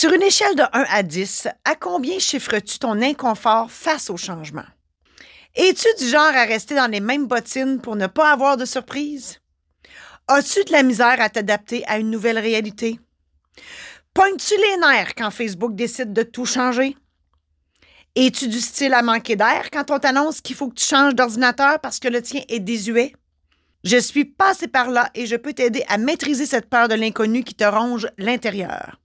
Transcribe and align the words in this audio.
Sur 0.00 0.14
une 0.14 0.22
échelle 0.22 0.54
de 0.56 0.62
1 0.62 0.86
à 0.88 1.02
10, 1.02 1.48
à 1.66 1.74
combien 1.74 2.18
chiffres-tu 2.18 2.78
ton 2.78 3.02
inconfort 3.02 3.70
face 3.70 4.08
au 4.08 4.16
changement? 4.16 4.64
Es-tu 5.54 5.88
du 5.98 6.08
genre 6.08 6.34
à 6.34 6.46
rester 6.46 6.74
dans 6.74 6.90
les 6.90 7.00
mêmes 7.00 7.26
bottines 7.26 7.82
pour 7.82 7.96
ne 7.96 8.06
pas 8.06 8.32
avoir 8.32 8.56
de 8.56 8.64
surprise? 8.64 9.40
As-tu 10.26 10.64
de 10.64 10.72
la 10.72 10.84
misère 10.84 11.20
à 11.20 11.28
t'adapter 11.28 11.84
à 11.86 11.98
une 11.98 12.08
nouvelle 12.08 12.38
réalité? 12.38 12.98
Pognes-tu 14.14 14.54
les 14.56 14.78
nerfs 14.78 15.14
quand 15.14 15.30
Facebook 15.30 15.74
décide 15.74 16.14
de 16.14 16.22
tout 16.22 16.46
changer? 16.46 16.96
Es-tu 18.16 18.48
du 18.48 18.60
style 18.60 18.94
à 18.94 19.02
manquer 19.02 19.36
d'air 19.36 19.68
quand 19.70 19.90
on 19.90 19.98
t'annonce 19.98 20.40
qu'il 20.40 20.56
faut 20.56 20.70
que 20.70 20.80
tu 20.80 20.86
changes 20.86 21.14
d'ordinateur 21.14 21.78
parce 21.78 21.98
que 21.98 22.08
le 22.08 22.22
tien 22.22 22.40
est 22.48 22.60
désuet? 22.60 23.12
Je 23.84 23.98
suis 23.98 24.24
passé 24.24 24.66
par 24.66 24.90
là 24.90 25.10
et 25.14 25.26
je 25.26 25.36
peux 25.36 25.52
t'aider 25.52 25.84
à 25.88 25.98
maîtriser 25.98 26.46
cette 26.46 26.70
peur 26.70 26.88
de 26.88 26.94
l'inconnu 26.94 27.44
qui 27.44 27.54
te 27.54 27.64
ronge 27.64 28.08
l'intérieur. 28.16 28.99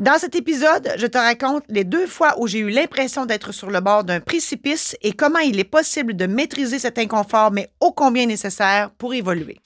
Dans 0.00 0.18
cet 0.18 0.34
épisode, 0.34 0.90
je 0.98 1.06
te 1.06 1.16
raconte 1.16 1.62
les 1.68 1.84
deux 1.84 2.08
fois 2.08 2.34
où 2.38 2.48
j'ai 2.48 2.58
eu 2.58 2.68
l'impression 2.68 3.26
d'être 3.26 3.52
sur 3.52 3.70
le 3.70 3.80
bord 3.80 4.02
d'un 4.02 4.18
précipice 4.18 4.96
et 5.02 5.12
comment 5.12 5.38
il 5.38 5.60
est 5.60 5.64
possible 5.64 6.16
de 6.16 6.26
maîtriser 6.26 6.80
cet 6.80 6.98
inconfort, 6.98 7.52
mais 7.52 7.70
ô 7.78 7.92
combien 7.92 8.26
nécessaire 8.26 8.90
pour 8.98 9.14
évoluer. 9.14 9.60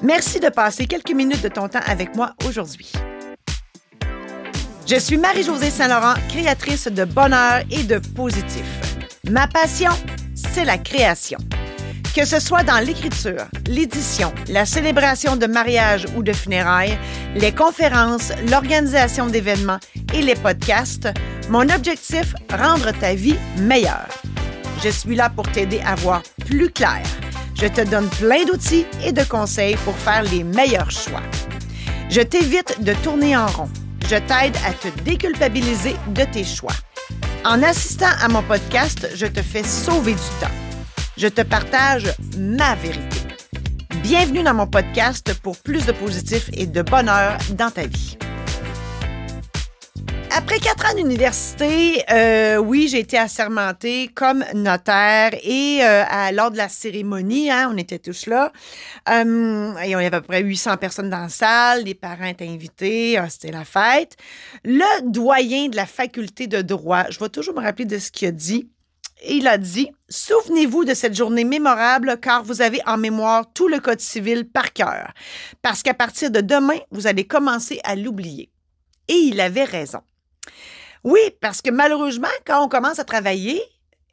Merci 0.00 0.40
de 0.40 0.48
passer 0.48 0.86
quelques 0.86 1.12
minutes 1.12 1.42
de 1.42 1.48
ton 1.48 1.68
temps 1.68 1.80
avec 1.86 2.16
moi 2.16 2.32
aujourd'hui. 2.46 2.90
Je 4.86 4.96
suis 4.98 5.18
Marie-Josée 5.18 5.70
Saint-Laurent, 5.70 6.14
créatrice 6.30 6.88
de 6.88 7.04
bonheur 7.04 7.60
et 7.70 7.82
de 7.82 7.98
positif. 8.14 8.64
Ma 9.28 9.46
passion, 9.46 9.90
c'est 10.34 10.64
la 10.64 10.78
création. 10.78 11.38
Que 12.16 12.24
ce 12.24 12.40
soit 12.40 12.62
dans 12.62 12.78
l'écriture, 12.78 13.44
l'édition, 13.68 14.32
la 14.48 14.64
célébration 14.64 15.36
de 15.36 15.44
mariage 15.44 16.06
ou 16.16 16.22
de 16.22 16.32
funérailles, 16.32 16.96
les 17.34 17.52
conférences, 17.52 18.32
l'organisation 18.48 19.26
d'événements 19.26 19.80
et 20.14 20.22
les 20.22 20.34
podcasts, 20.34 21.10
mon 21.50 21.68
objectif, 21.68 22.34
rendre 22.50 22.92
ta 22.92 23.14
vie 23.14 23.36
meilleure. 23.58 24.08
Je 24.82 24.88
suis 24.88 25.14
là 25.14 25.28
pour 25.28 25.46
t'aider 25.52 25.82
à 25.84 25.94
voir 25.94 26.22
plus 26.46 26.70
clair. 26.70 27.02
Je 27.60 27.66
te 27.66 27.82
donne 27.82 28.08
plein 28.08 28.46
d'outils 28.46 28.86
et 29.04 29.12
de 29.12 29.22
conseils 29.22 29.76
pour 29.84 29.94
faire 29.98 30.22
les 30.22 30.42
meilleurs 30.42 30.90
choix. 30.90 31.22
Je 32.08 32.22
t'évite 32.22 32.82
de 32.82 32.94
tourner 32.94 33.36
en 33.36 33.46
rond. 33.46 33.68
Je 34.04 34.16
t'aide 34.16 34.56
à 34.66 34.72
te 34.72 34.88
déculpabiliser 35.02 35.96
de 36.14 36.24
tes 36.24 36.44
choix. 36.44 36.72
En 37.44 37.62
assistant 37.62 38.14
à 38.22 38.28
mon 38.28 38.42
podcast, 38.42 39.06
je 39.14 39.26
te 39.26 39.42
fais 39.42 39.64
sauver 39.64 40.12
du 40.12 40.30
temps 40.40 40.65
je 41.16 41.28
te 41.28 41.40
partage 41.40 42.12
ma 42.38 42.74
vérité. 42.74 43.18
Bienvenue 44.02 44.42
dans 44.42 44.54
mon 44.54 44.66
podcast 44.66 45.32
pour 45.42 45.56
plus 45.56 45.86
de 45.86 45.92
positif 45.92 46.50
et 46.52 46.66
de 46.66 46.82
bonheur 46.82 47.38
dans 47.56 47.70
ta 47.70 47.86
vie. 47.86 48.18
Après 50.36 50.58
quatre 50.58 50.84
ans 50.84 50.94
d'université, 50.94 52.02
euh, 52.12 52.58
oui, 52.58 52.88
j'ai 52.90 52.98
été 52.98 53.16
assermentée 53.16 54.08
comme 54.14 54.44
notaire 54.52 55.30
et 55.42 55.78
euh, 55.82 56.04
à, 56.06 56.30
lors 56.32 56.50
de 56.50 56.58
la 56.58 56.68
cérémonie, 56.68 57.50
hein, 57.50 57.70
on 57.72 57.78
était 57.78 57.98
tous 57.98 58.26
là. 58.26 58.52
Euh, 59.08 59.74
et 59.82 59.88
y 59.88 59.94
avait 59.94 60.06
à 60.06 60.10
peu 60.10 60.20
près 60.20 60.42
800 60.42 60.76
personnes 60.76 61.08
dans 61.08 61.20
la 61.20 61.28
salle, 61.30 61.84
les 61.84 61.94
parents 61.94 62.26
étaient 62.26 62.46
invités, 62.46 63.16
ah, 63.16 63.30
c'était 63.30 63.50
la 63.50 63.64
fête. 63.64 64.16
Le 64.62 65.10
doyen 65.10 65.68
de 65.68 65.76
la 65.76 65.86
faculté 65.86 66.46
de 66.46 66.60
droit, 66.60 67.04
je 67.08 67.18
vais 67.18 67.30
toujours 67.30 67.54
me 67.54 67.62
rappeler 67.62 67.86
de 67.86 67.98
ce 67.98 68.10
qu'il 68.10 68.28
a 68.28 68.32
dit 68.32 68.68
il 69.24 69.48
a 69.48 69.58
dit 69.58 69.90
Souvenez-vous 70.08 70.84
de 70.84 70.94
cette 70.94 71.16
journée 71.16 71.44
mémorable 71.44 72.18
car 72.20 72.42
vous 72.42 72.62
avez 72.62 72.80
en 72.86 72.96
mémoire 72.96 73.52
tout 73.52 73.68
le 73.68 73.80
Code 73.80 74.00
civil 74.00 74.48
par 74.48 74.72
cœur. 74.72 75.12
Parce 75.62 75.82
qu'à 75.82 75.94
partir 75.94 76.30
de 76.30 76.40
demain, 76.40 76.78
vous 76.90 77.06
allez 77.06 77.24
commencer 77.24 77.80
à 77.84 77.96
l'oublier. 77.96 78.50
Et 79.08 79.14
il 79.14 79.40
avait 79.40 79.64
raison. 79.64 80.00
Oui, 81.04 81.20
parce 81.40 81.62
que 81.62 81.70
malheureusement, 81.70 82.28
quand 82.44 82.64
on 82.64 82.68
commence 82.68 82.98
à 82.98 83.04
travailler, 83.04 83.62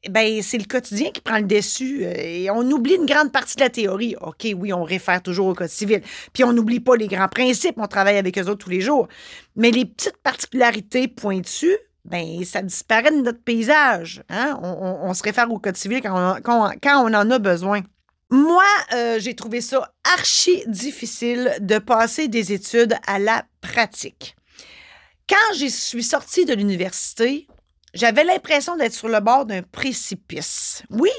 ben, 0.10 0.42
c'est 0.42 0.58
le 0.58 0.66
quotidien 0.66 1.12
qui 1.12 1.22
prend 1.22 1.38
le 1.38 1.46
dessus 1.46 2.06
euh, 2.06 2.14
et 2.16 2.50
on 2.52 2.62
oublie 2.70 2.96
une 2.96 3.06
grande 3.06 3.32
partie 3.32 3.56
de 3.56 3.62
la 3.62 3.70
théorie. 3.70 4.16
OK, 4.22 4.48
oui, 4.56 4.74
on 4.74 4.84
réfère 4.84 5.22
toujours 5.22 5.48
au 5.48 5.54
Code 5.54 5.70
civil. 5.70 6.02
Puis 6.34 6.44
on 6.44 6.52
n'oublie 6.54 6.82
pas 6.82 6.96
les 6.96 7.08
grands 7.08 7.30
principes, 7.30 7.76
on 7.78 7.88
travaille 7.88 8.18
avec 8.18 8.38
eux 8.38 8.44
autres 8.44 8.66
tous 8.66 8.70
les 8.70 8.82
jours. 8.82 9.08
Mais 9.56 9.72
les 9.72 9.86
petites 9.86 10.18
particularités 10.18 11.08
pointues, 11.08 11.78
ben 12.06 12.44
ça 12.44 12.62
disparaît 12.62 13.12
de 13.12 13.22
notre 13.22 13.42
paysage. 13.42 14.24
Hein? 14.30 14.60
On, 14.62 15.14
se 15.14 15.24
réfère 15.24 15.52
au 15.52 15.60
Code 15.60 15.78
civil 15.78 16.02
quand 16.02 16.40
on, 16.46 17.14
en 17.14 17.32
a 17.32 17.40
besoin. 17.40 17.82
Moi, 18.30 18.66
euh, 18.94 19.20
j'ai 19.20 19.36
trouvé 19.36 19.62
ça 19.62 19.94
archi 20.18 20.64
difficile 20.68 21.56
de 21.62 21.78
passer 21.78 22.28
des 22.28 22.52
études 22.52 22.96
à 23.06 23.20
la 23.20 23.46
pratique. 23.62 24.36
Quand 25.30 25.56
je 25.56 25.68
suis 25.68 26.04
sortie 26.04 26.46
de 26.46 26.54
l'université, 26.54 27.48
j'avais 27.94 28.24
l'impression 28.24 28.76
d'être 28.76 28.94
sur 28.94 29.08
le 29.08 29.20
bord 29.20 29.46
d'un 29.46 29.62
précipice. 29.62 30.84
Oui, 30.90 31.12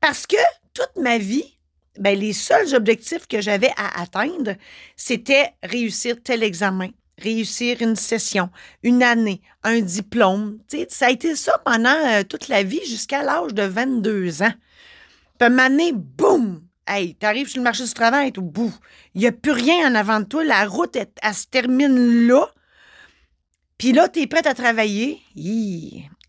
parce 0.00 0.26
que 0.26 0.36
toute 0.74 0.96
ma 0.96 1.18
vie, 1.18 1.58
ben, 1.98 2.18
les 2.18 2.32
seuls 2.32 2.74
objectifs 2.74 3.26
que 3.26 3.40
j'avais 3.40 3.72
à 3.76 4.00
atteindre, 4.00 4.54
c'était 4.96 5.52
réussir 5.62 6.16
tel 6.22 6.42
examen, 6.42 6.88
réussir 7.18 7.82
une 7.82 7.96
session, 7.96 8.50
une 8.82 9.02
année, 9.02 9.42
un 9.62 9.80
diplôme. 9.80 10.58
ça 10.88 11.06
a 11.06 11.10
été 11.10 11.34
ça 11.36 11.58
pendant 11.64 11.90
euh, 11.90 12.22
toute 12.22 12.48
la 12.48 12.62
vie 12.62 12.84
jusqu'à 12.86 13.22
l'âge 13.22 13.54
de 13.54 13.62
22 13.62 14.42
ans. 14.42 14.52
Puis 15.38 15.48
une 15.48 15.60
année, 15.60 15.92
boum! 15.92 16.62
Hey, 16.86 17.14
t'arrives 17.14 17.48
sur 17.48 17.58
le 17.58 17.64
marché 17.64 17.84
du 17.84 17.92
travail, 17.92 18.32
tout 18.32 18.42
bout. 18.42 18.72
Il 19.14 19.20
n'y 19.20 19.26
a 19.26 19.32
plus 19.32 19.52
rien 19.52 19.90
en 19.90 19.94
avant 19.94 20.20
de 20.20 20.24
toi. 20.24 20.42
La 20.42 20.64
route, 20.64 20.96
elle, 20.96 21.34
se 21.34 21.46
termine 21.46 22.26
là. 22.26 22.48
Puis 23.76 23.92
là, 23.92 24.08
tu 24.08 24.22
es 24.22 24.26
prête 24.26 24.46
à 24.46 24.54
travailler. 24.54 25.20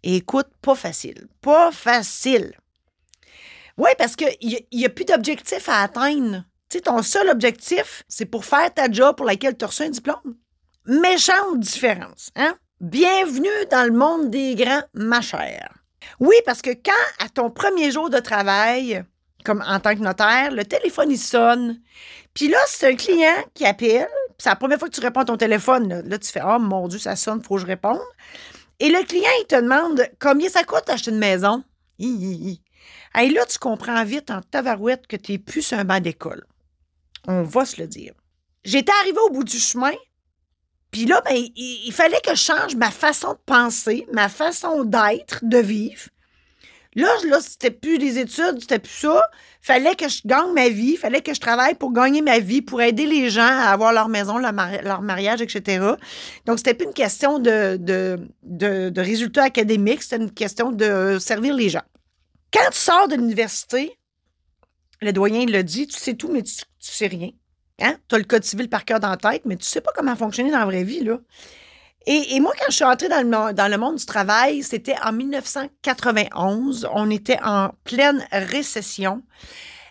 écoute, 0.03 0.47
pas 0.61 0.75
facile. 0.75 1.27
Pas 1.41 1.71
facile. 1.71 2.51
Oui, 3.77 3.89
parce 3.97 4.17
qu'il 4.17 4.35
n'y 4.73 4.83
a, 4.83 4.87
a, 4.87 4.89
plus 4.89 5.05
d'objectif 5.05 5.69
à 5.69 5.83
atteindre. 5.83 6.43
Tu 6.69 6.77
sais, 6.77 6.81
ton 6.81 7.01
seul 7.01 7.29
objectif, 7.29 8.03
c'est 8.09 8.25
pour 8.25 8.43
faire 8.43 8.73
ta 8.73 8.91
job 8.91 9.15
pour 9.15 9.25
laquelle 9.25 9.57
tu 9.57 9.63
as 9.63 9.69
reçu 9.69 9.83
un 9.83 9.89
diplôme 9.89 10.35
méchante 10.85 11.59
différence. 11.59 12.29
Hein? 12.35 12.55
Bienvenue 12.81 13.49
dans 13.71 13.85
le 13.85 13.97
monde 13.97 14.29
des 14.29 14.55
grands, 14.55 14.83
ma 14.93 15.21
chère. 15.21 15.73
Oui, 16.19 16.35
parce 16.45 16.61
que 16.61 16.71
quand, 16.71 17.23
à 17.23 17.29
ton 17.29 17.49
premier 17.51 17.91
jour 17.91 18.09
de 18.09 18.19
travail, 18.19 19.03
comme 19.43 19.63
en 19.67 19.79
tant 19.79 19.95
que 19.95 20.01
notaire, 20.01 20.51
le 20.51 20.65
téléphone, 20.65 21.11
il 21.11 21.17
sonne. 21.17 21.79
Puis 22.33 22.47
là, 22.47 22.59
c'est 22.67 22.87
un 22.87 22.95
client 22.95 23.43
qui 23.53 23.65
appelle. 23.65 24.07
C'est 24.37 24.49
la 24.49 24.55
première 24.55 24.79
fois 24.79 24.89
que 24.89 24.95
tu 24.95 25.01
réponds 25.01 25.21
à 25.21 25.25
ton 25.25 25.37
téléphone. 25.37 26.01
Là, 26.07 26.17
tu 26.17 26.31
fais 26.31 26.41
Oh 26.45 26.59
mon 26.59 26.87
Dieu, 26.87 26.99
ça 26.99 27.15
sonne, 27.15 27.43
faut 27.43 27.55
que 27.55 27.61
je 27.61 27.65
réponde. 27.65 27.99
Et 28.79 28.89
le 28.89 29.03
client, 29.03 29.29
il 29.41 29.45
te 29.45 29.55
demande 29.55 30.07
combien 30.19 30.49
ça 30.49 30.63
coûte 30.63 30.87
d'acheter 30.87 31.11
une 31.11 31.17
maison. 31.17 31.63
Et 31.99 33.29
là, 33.29 33.45
tu 33.45 33.59
comprends 33.59 34.03
vite 34.05 34.31
en 34.31 34.41
tavarouette 34.41 35.07
que 35.07 35.17
tu 35.17 35.33
n'es 35.33 35.37
plus 35.37 35.73
un 35.73 35.83
banc 35.83 35.99
d'école. 35.99 36.45
On 37.27 37.43
va 37.43 37.65
se 37.65 37.81
le 37.81 37.87
dire. 37.87 38.13
J'étais 38.63 38.93
arrivé 39.01 39.17
au 39.25 39.31
bout 39.31 39.43
du 39.43 39.59
chemin, 39.59 39.91
puis 40.91 41.05
là, 41.05 41.21
ben, 41.25 41.35
il, 41.55 41.91
fallait 41.91 42.21
que 42.21 42.31
je 42.31 42.41
change 42.41 42.75
ma 42.75 42.89
façon 42.89 43.33
de 43.33 43.39
penser, 43.45 44.07
ma 44.11 44.27
façon 44.27 44.83
d'être, 44.83 45.39
de 45.43 45.59
vivre. 45.59 46.07
Là, 46.95 47.09
là 47.25 47.39
c'était 47.41 47.69
plus 47.69 47.99
des 47.99 48.17
études, 48.17 48.59
c'était 48.59 48.79
plus 48.79 48.91
ça. 48.91 49.21
Fallait 49.61 49.95
que 49.95 50.09
je 50.09 50.21
gagne 50.25 50.51
ma 50.53 50.69
vie, 50.69 50.95
fallait 50.97 51.21
que 51.21 51.33
je 51.33 51.39
travaille 51.39 51.75
pour 51.75 51.93
gagner 51.93 52.21
ma 52.21 52.39
vie, 52.39 52.63
pour 52.63 52.81
aider 52.81 53.05
les 53.05 53.29
gens 53.29 53.41
à 53.41 53.69
avoir 53.71 53.93
leur 53.93 54.09
maison, 54.09 54.39
leur, 54.39 55.01
mariage, 55.01 55.41
etc. 55.41 55.85
Donc, 56.45 56.57
c'était 56.57 56.73
plus 56.73 56.87
une 56.87 56.93
question 56.93 57.37
de, 57.37 57.77
de, 57.77 58.99
résultats 58.99 59.43
académiques, 59.43 60.01
c'était 60.01 60.23
une 60.23 60.31
question 60.31 60.71
de 60.71 61.17
servir 61.19 61.53
les 61.53 61.69
gens. 61.69 61.83
Quand 62.51 62.71
tu 62.71 62.79
sors 62.79 63.07
de 63.07 63.15
l'université, 63.15 63.99
le 65.01 65.13
doyen 65.13 65.45
le 65.45 65.61
dit, 65.61 65.85
tu 65.85 65.99
sais 65.99 66.15
tout, 66.15 66.29
mais 66.31 66.41
tu, 66.41 66.55
tu 66.55 66.63
sais 66.79 67.07
rien. 67.07 67.29
Hein? 67.81 67.95
Tu 68.07 68.15
as 68.15 68.17
le 68.17 68.23
code 68.23 68.43
civil 68.43 68.69
par 68.69 68.85
cœur 68.85 68.99
dans 68.99 69.09
la 69.09 69.17
tête, 69.17 69.43
mais 69.45 69.55
tu 69.55 69.65
sais 69.65 69.81
pas 69.81 69.91
comment 69.95 70.15
fonctionner 70.15 70.51
dans 70.51 70.59
la 70.59 70.65
vraie 70.65 70.83
vie. 70.83 71.03
Là. 71.03 71.19
Et, 72.05 72.39
moi, 72.39 72.53
quand 72.57 72.65
je 72.69 72.75
suis 72.75 72.85
entrée 72.85 73.09
dans 73.09 73.21
le, 73.21 73.77
monde 73.77 73.97
du 73.97 74.05
travail, 74.05 74.63
c'était 74.63 74.95
en 75.03 75.11
1991. 75.11 76.87
On 76.93 77.09
était 77.11 77.37
en 77.43 77.69
pleine 77.83 78.25
récession. 78.31 79.21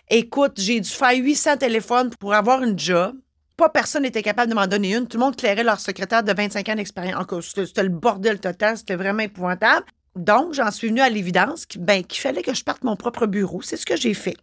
Écoute, 0.09 0.53
j'ai 0.57 0.79
dû 0.79 0.89
faire 0.89 1.15
800 1.15 1.57
téléphones 1.57 2.09
pour 2.19 2.33
avoir 2.33 2.63
une 2.63 2.77
job. 2.77 3.15
Pas 3.55 3.69
personne 3.69 4.03
n'était 4.03 4.23
capable 4.23 4.49
de 4.49 4.55
m'en 4.55 4.67
donner 4.67 4.95
une. 4.95 5.07
Tout 5.07 5.17
le 5.17 5.23
monde 5.23 5.35
clairait 5.35 5.63
leur 5.63 5.79
secrétaire 5.79 6.23
de 6.23 6.33
25 6.33 6.67
ans 6.69 6.75
d'expérience. 6.75 7.25
C'était 7.41 7.83
le 7.83 7.89
bordel 7.89 8.39
total. 8.39 8.77
C'était 8.77 8.95
vraiment 8.95 9.23
épouvantable. 9.23 9.85
Donc, 10.15 10.53
j'en 10.53 10.71
suis 10.71 10.89
venue 10.89 11.01
à 11.01 11.09
l'évidence 11.09 11.65
ben, 11.77 12.03
qu'il 12.03 12.21
fallait 12.21 12.41
que 12.41 12.53
je 12.53 12.63
parte 12.63 12.83
mon 12.83 12.95
propre 12.95 13.27
bureau. 13.27 13.61
C'est 13.61 13.77
ce 13.77 13.85
que 13.85 13.95
j'ai 13.95 14.13
fait. 14.13 14.35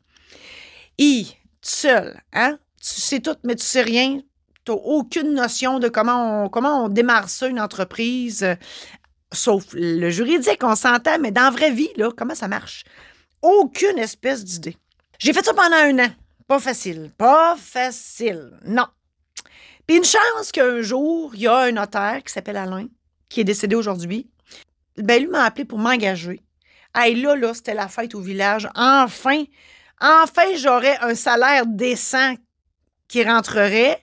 Et, 0.99 1.26
seul, 1.61 2.20
hein? 2.32 2.59
Tu 2.94 3.00
sais 3.00 3.21
tout, 3.21 3.37
mais 3.44 3.55
tu 3.56 3.65
sais 3.65 3.83
rien. 3.83 4.21
Tu 4.65 4.73
n'as 4.73 4.79
aucune 4.79 5.35
notion 5.35 5.79
de 5.79 5.88
comment 5.88 6.50
on, 6.53 6.88
démarre 6.88 7.29
ça, 7.29 7.47
une 7.49 7.61
entreprise, 7.61 8.43
euh, 8.43 8.55
sauf 9.33 9.65
le 9.73 10.11
juridique, 10.11 10.62
on 10.62 10.75
s'entend, 10.75 11.19
mais 11.21 11.31
dans 11.31 11.43
la 11.43 11.50
vraie 11.50 11.71
vie, 11.71 11.91
comment 12.17 12.35
ça 12.35 12.49
marche? 12.49 12.85
Aucune 13.43 13.99
espèce 13.99 14.44
d'idée. 14.44 14.77
J'ai 15.19 15.33
fait 15.33 15.44
ça 15.44 15.55
pendant 15.55 15.77
un 15.77 15.99
an. 16.06 16.11
Pas 16.47 16.59
facile. 16.59 17.11
Pas 17.17 17.56
facile. 17.56 18.53
Non. 18.65 18.87
Puis 19.87 19.97
une 19.97 20.05
chance 20.05 20.53
qu'un 20.53 20.82
jour, 20.82 21.32
il 21.35 21.43
y 21.43 21.47
a 21.47 21.59
un 21.59 21.73
notaire 21.73 22.23
qui 22.25 22.32
s'appelle 22.32 22.56
Alain 22.56 22.87
qui 23.29 23.41
est 23.41 23.44
décédé 23.44 23.75
aujourd'hui, 23.75 24.31
ben 24.97 25.21
lui 25.21 25.29
m'a 25.29 25.44
appelé 25.44 25.65
pour 25.65 25.79
m'engager. 25.79 26.41
Hey, 26.94 27.21
là, 27.21 27.37
là, 27.37 27.53
c'était 27.53 27.75
la 27.75 27.89
fête 27.89 28.15
au 28.15 28.21
village. 28.21 28.69
Enfin, 28.75 29.44
enfin, 30.00 30.56
j'aurais 30.56 30.97
un 31.03 31.15
salaire 31.15 31.67
décent 31.67 32.35
qui 33.08 33.23
rentrerait, 33.25 34.03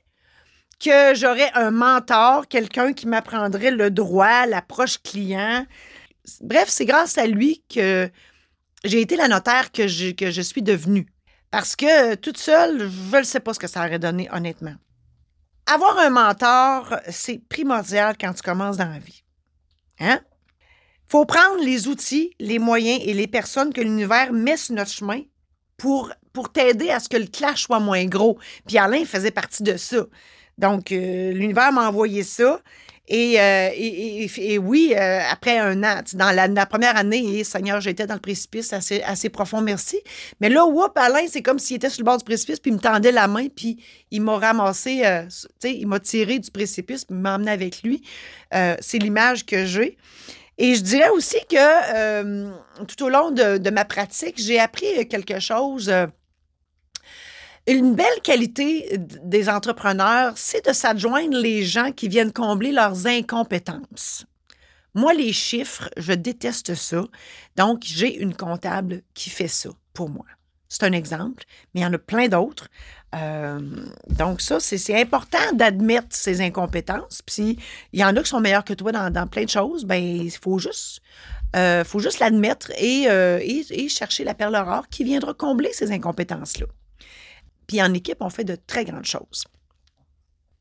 que 0.79 1.15
j'aurais 1.15 1.51
un 1.53 1.71
mentor, 1.71 2.47
quelqu'un 2.47 2.94
qui 2.94 3.07
m'apprendrait 3.07 3.71
le 3.71 3.89
droit, 3.89 4.45
l'approche 4.45 5.01
client. 5.01 5.65
Bref, 6.41 6.69
c'est 6.69 6.85
grâce 6.85 7.17
à 7.17 7.25
lui 7.25 7.63
que 7.73 8.09
j'ai 8.83 9.01
été 9.01 9.15
la 9.15 9.27
notaire 9.27 9.71
que 9.71 9.88
je, 9.88 10.11
que 10.11 10.31
je 10.31 10.41
suis 10.41 10.61
devenue. 10.61 11.07
Parce 11.51 11.75
que 11.75 12.15
toute 12.15 12.38
seule, 12.38 12.89
je 12.89 13.17
ne 13.17 13.23
sais 13.23 13.39
pas 13.39 13.53
ce 13.53 13.59
que 13.59 13.67
ça 13.67 13.85
aurait 13.85 14.00
donné, 14.00 14.27
honnêtement. 14.31 14.75
Avoir 15.65 15.97
un 16.00 16.09
mentor, 16.09 16.95
c'est 17.09 17.41
primordial 17.47 18.15
quand 18.19 18.33
tu 18.33 18.41
commences 18.41 18.77
dans 18.77 18.89
la 18.89 19.00
vie. 19.00 19.23
Hein? 20.00 20.19
faut 21.13 21.25
prendre 21.25 21.63
les 21.63 21.88
outils, 21.88 22.33
les 22.39 22.57
moyens 22.57 23.00
et 23.05 23.13
les 23.13 23.27
personnes 23.27 23.71
que 23.71 23.81
l'univers 23.81 24.33
met 24.33 24.57
sur 24.57 24.73
notre 24.73 24.89
chemin 24.89 25.21
pour, 25.77 26.11
pour 26.33 26.51
t'aider 26.51 26.89
à 26.89 27.00
ce 27.00 27.07
que 27.07 27.18
le 27.18 27.27
clash 27.27 27.63
soit 27.63 27.80
moins 27.80 28.06
gros. 28.06 28.38
Puis 28.68 28.77
Alain 28.77 29.06
faisait 29.06 29.31
partie 29.31 29.63
de 29.63 29.77
ça. 29.77 30.06
Donc, 30.57 30.91
euh, 30.91 31.31
l'univers 31.31 31.71
m'a 31.71 31.88
envoyé 31.88 32.24
ça. 32.24 32.62
Et, 33.09 33.39
euh, 33.39 33.69
et, 33.75 34.57
oui, 34.57 34.94
euh, 34.95 35.19
après 35.30 35.57
un 35.57 35.83
an, 35.83 36.01
dans 36.13 36.31
la, 36.31 36.65
première 36.65 36.95
année, 36.95 37.39
et 37.39 37.44
Seigneur, 37.44 37.81
j'étais 37.81 38.07
dans 38.07 38.13
le 38.13 38.21
précipice 38.21 38.71
assez, 38.71 39.01
assez 39.01 39.27
profond, 39.27 39.59
merci. 39.59 40.00
Mais 40.39 40.47
là, 40.47 40.65
whoop, 40.65 40.97
Alain, 40.97 41.25
c'est 41.27 41.41
comme 41.41 41.59
s'il 41.59 41.75
était 41.75 41.89
sur 41.89 42.00
le 42.00 42.06
bord 42.06 42.18
du 42.18 42.24
précipice, 42.24 42.62
puis 42.62 42.71
il 42.71 42.75
me 42.75 42.79
tendait 42.79 43.12
la 43.12 43.27
main, 43.27 43.47
puis 43.53 43.83
il 44.09 44.21
m'a 44.21 44.38
ramassé, 44.38 45.01
tu 45.29 45.45
sais, 45.59 45.75
il 45.75 45.86
m'a 45.86 46.00
tiré 46.00 46.39
du 46.39 46.50
précipice, 46.50 47.03
puis 47.03 47.13
il 47.13 47.21
m'a 47.21 47.36
emmené 47.36 47.51
avec 47.51 47.83
lui. 47.83 48.03
c'est 48.51 49.00
l'image 49.00 49.45
que 49.45 49.65
j'ai. 49.65 49.97
Et 50.57 50.75
je 50.75 50.81
dirais 50.81 51.09
aussi 51.09 51.39
que 51.50 52.86
tout 52.86 53.03
au 53.03 53.09
long 53.09 53.31
de, 53.31 53.69
ma 53.69 53.83
pratique, 53.83 54.36
j'ai 54.38 54.62
appris 54.62 55.06
quelque 55.09 55.41
chose. 55.41 55.91
Une 57.65 57.95
belle 57.95 58.21
qualité 58.24 58.98
des 58.98 59.48
entrepreneurs, 59.48 60.33
c'est 60.36 60.68
de 60.68 60.74
s'adjoindre 60.74 61.38
les 61.38 61.63
gens 61.63 61.92
qui 61.94 62.10
viennent 62.10 62.33
combler 62.33 62.74
leurs 62.74 63.07
incompétences. 63.07 64.25
Moi, 64.94 65.13
les 65.13 65.31
chiffres, 65.31 65.89
je 65.95 66.13
déteste 66.13 66.75
ça. 66.75 67.06
Donc, 67.56 67.83
j'ai 67.86 68.18
une 68.18 68.36
comptable 68.36 69.01
qui 69.13 69.30
fait 69.30 69.48
ça 69.48 69.69
pour 69.94 70.10
moi. 70.10 70.25
C'est 70.68 70.83
un 70.83 70.92
exemple, 70.92 71.44
mais 71.74 71.81
il 71.81 71.83
y 71.83 71.86
en 71.86 71.94
a 71.94 71.98
plein 71.98 72.27
d'autres. 72.27 72.68
Euh, 73.15 73.60
donc, 74.10 74.42
ça, 74.42 74.60
c'est 74.60 75.00
important 75.00 75.54
d'admettre 75.54 76.15
ses 76.15 76.42
incompétences. 76.42 77.21
Puis, 77.25 77.60
il 77.94 78.00
y 78.00 78.04
en 78.04 78.15
a 78.15 78.24
qui 78.24 78.30
sont 78.30 78.42
meilleurs 78.42 78.65
que 78.65 78.74
toi 78.74 78.92
dans, 78.92 79.27
plein 79.27 79.45
de 79.45 79.50
choses. 79.50 79.86
Ben, 79.86 80.04
il 80.04 80.31
faut 80.31 80.57
juste, 80.60 81.01
euh, 81.56 81.83
l'admettre 82.19 82.71
et, 82.77 83.06
euh, 83.07 83.39
et, 83.42 83.88
chercher 83.88 84.24
la 84.24 84.33
perle 84.33 84.56
rare 84.56 84.89
qui 84.89 85.04
viendra 85.04 85.33
combler 85.33 85.71
ces 85.74 85.92
incompétences-là. 85.92 86.65
Puis 87.68 87.81
en 87.81 87.94
équipe, 87.94 88.18
on 88.21 88.30
fait 88.30 88.44
de 88.44 88.57
très 88.68 88.86
grandes 88.86 89.06
choses. 89.06 89.45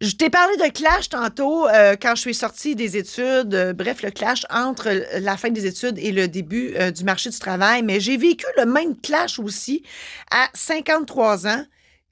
Je 0.03 0.17
t'ai 0.17 0.31
parlé 0.31 0.57
de 0.57 0.69
clash 0.73 1.11
tantôt 1.11 1.69
euh, 1.69 1.95
quand 1.95 2.17
je 2.17 2.23
suis 2.23 2.35
sortie 2.35 2.75
des 2.75 2.97
études. 2.97 3.55
Euh, 3.55 3.73
bref, 3.73 4.03
le 4.03 4.11
clash 4.11 4.45
entre 4.51 4.91
la 5.21 5.37
fin 5.37 5.51
des 5.51 5.65
études 5.65 5.97
et 5.97 6.11
le 6.11 6.27
début 6.27 6.75
euh, 6.75 6.91
du 6.91 7.05
marché 7.05 7.31
du 7.31 7.39
travail. 7.39 7.85
Mais 7.85 8.01
j'ai 8.01 8.17
vécu 8.17 8.45
le 8.59 8.67
même 8.67 9.01
clash 9.01 9.39
aussi 9.39 9.85
à 10.33 10.49
53 10.55 11.47
ans 11.47 11.65